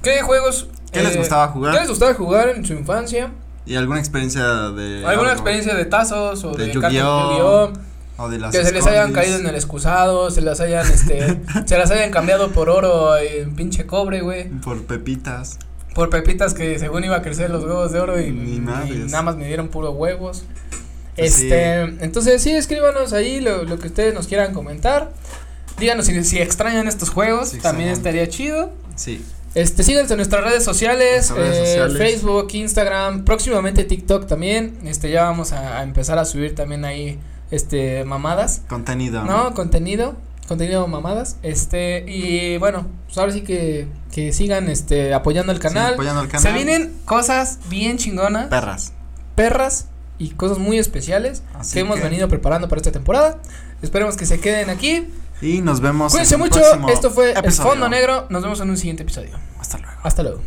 [0.02, 0.68] qué juegos.
[0.92, 1.74] ¿Qué les gustaba jugar?
[1.74, 3.32] ¿Qué les gustaba jugar en su infancia?
[3.66, 5.04] ¿Y alguna experiencia de.
[5.04, 5.32] ¿Alguna algo?
[5.32, 7.72] experiencia de tazos o De de, Yu-Gi-Oh!
[8.18, 11.40] O de las Que se les hayan caído en el excusado, se las hayan, este,
[11.66, 14.48] se las hayan cambiado por oro en pinche cobre, güey.
[14.60, 15.58] Por pepitas.
[16.00, 19.46] Por pepitas que según iba a crecer los huevos de oro y, nada más me
[19.46, 20.44] dieron puro huevos.
[21.14, 25.12] Pues este, entonces sí, escríbanos ahí lo, lo que ustedes nos quieran comentar.
[25.78, 28.72] Díganos si, si extrañan estos juegos, también estaría chido.
[28.96, 29.22] Sí.
[29.54, 31.98] Este, síganos en nuestras redes sociales, Nuestras redes eh, sociales.
[31.98, 34.78] Facebook, Instagram, próximamente TikTok también.
[34.86, 37.18] Este, ya vamos a, a empezar a subir también ahí,
[37.50, 39.22] este, mamadas, Contenido.
[39.24, 39.52] ¿no?
[39.52, 40.16] Contenido,
[40.50, 41.36] contenido mamadas.
[41.42, 45.94] Este, y bueno, pues ahora sí que, que sigan, este, apoyando el Sí, canal.
[45.94, 46.42] apoyando el canal.
[46.42, 48.92] Se vienen cosas bien chingonas, Perras.
[49.34, 49.86] perras
[50.18, 53.38] y cosas muy especiales Así que hemos que- venido preparando para esta temporada.
[53.80, 55.08] Esperemos que se queden aquí.
[55.40, 56.12] Y nos vemos.
[56.12, 56.60] Cuídense en el mucho.
[56.92, 57.50] Esto fue El.
[57.52, 58.26] Fondo Negro.
[58.28, 59.30] Nos vemos en un siguiente episodio.
[59.58, 59.92] Hasta luego.
[60.02, 60.40] Hasta luego.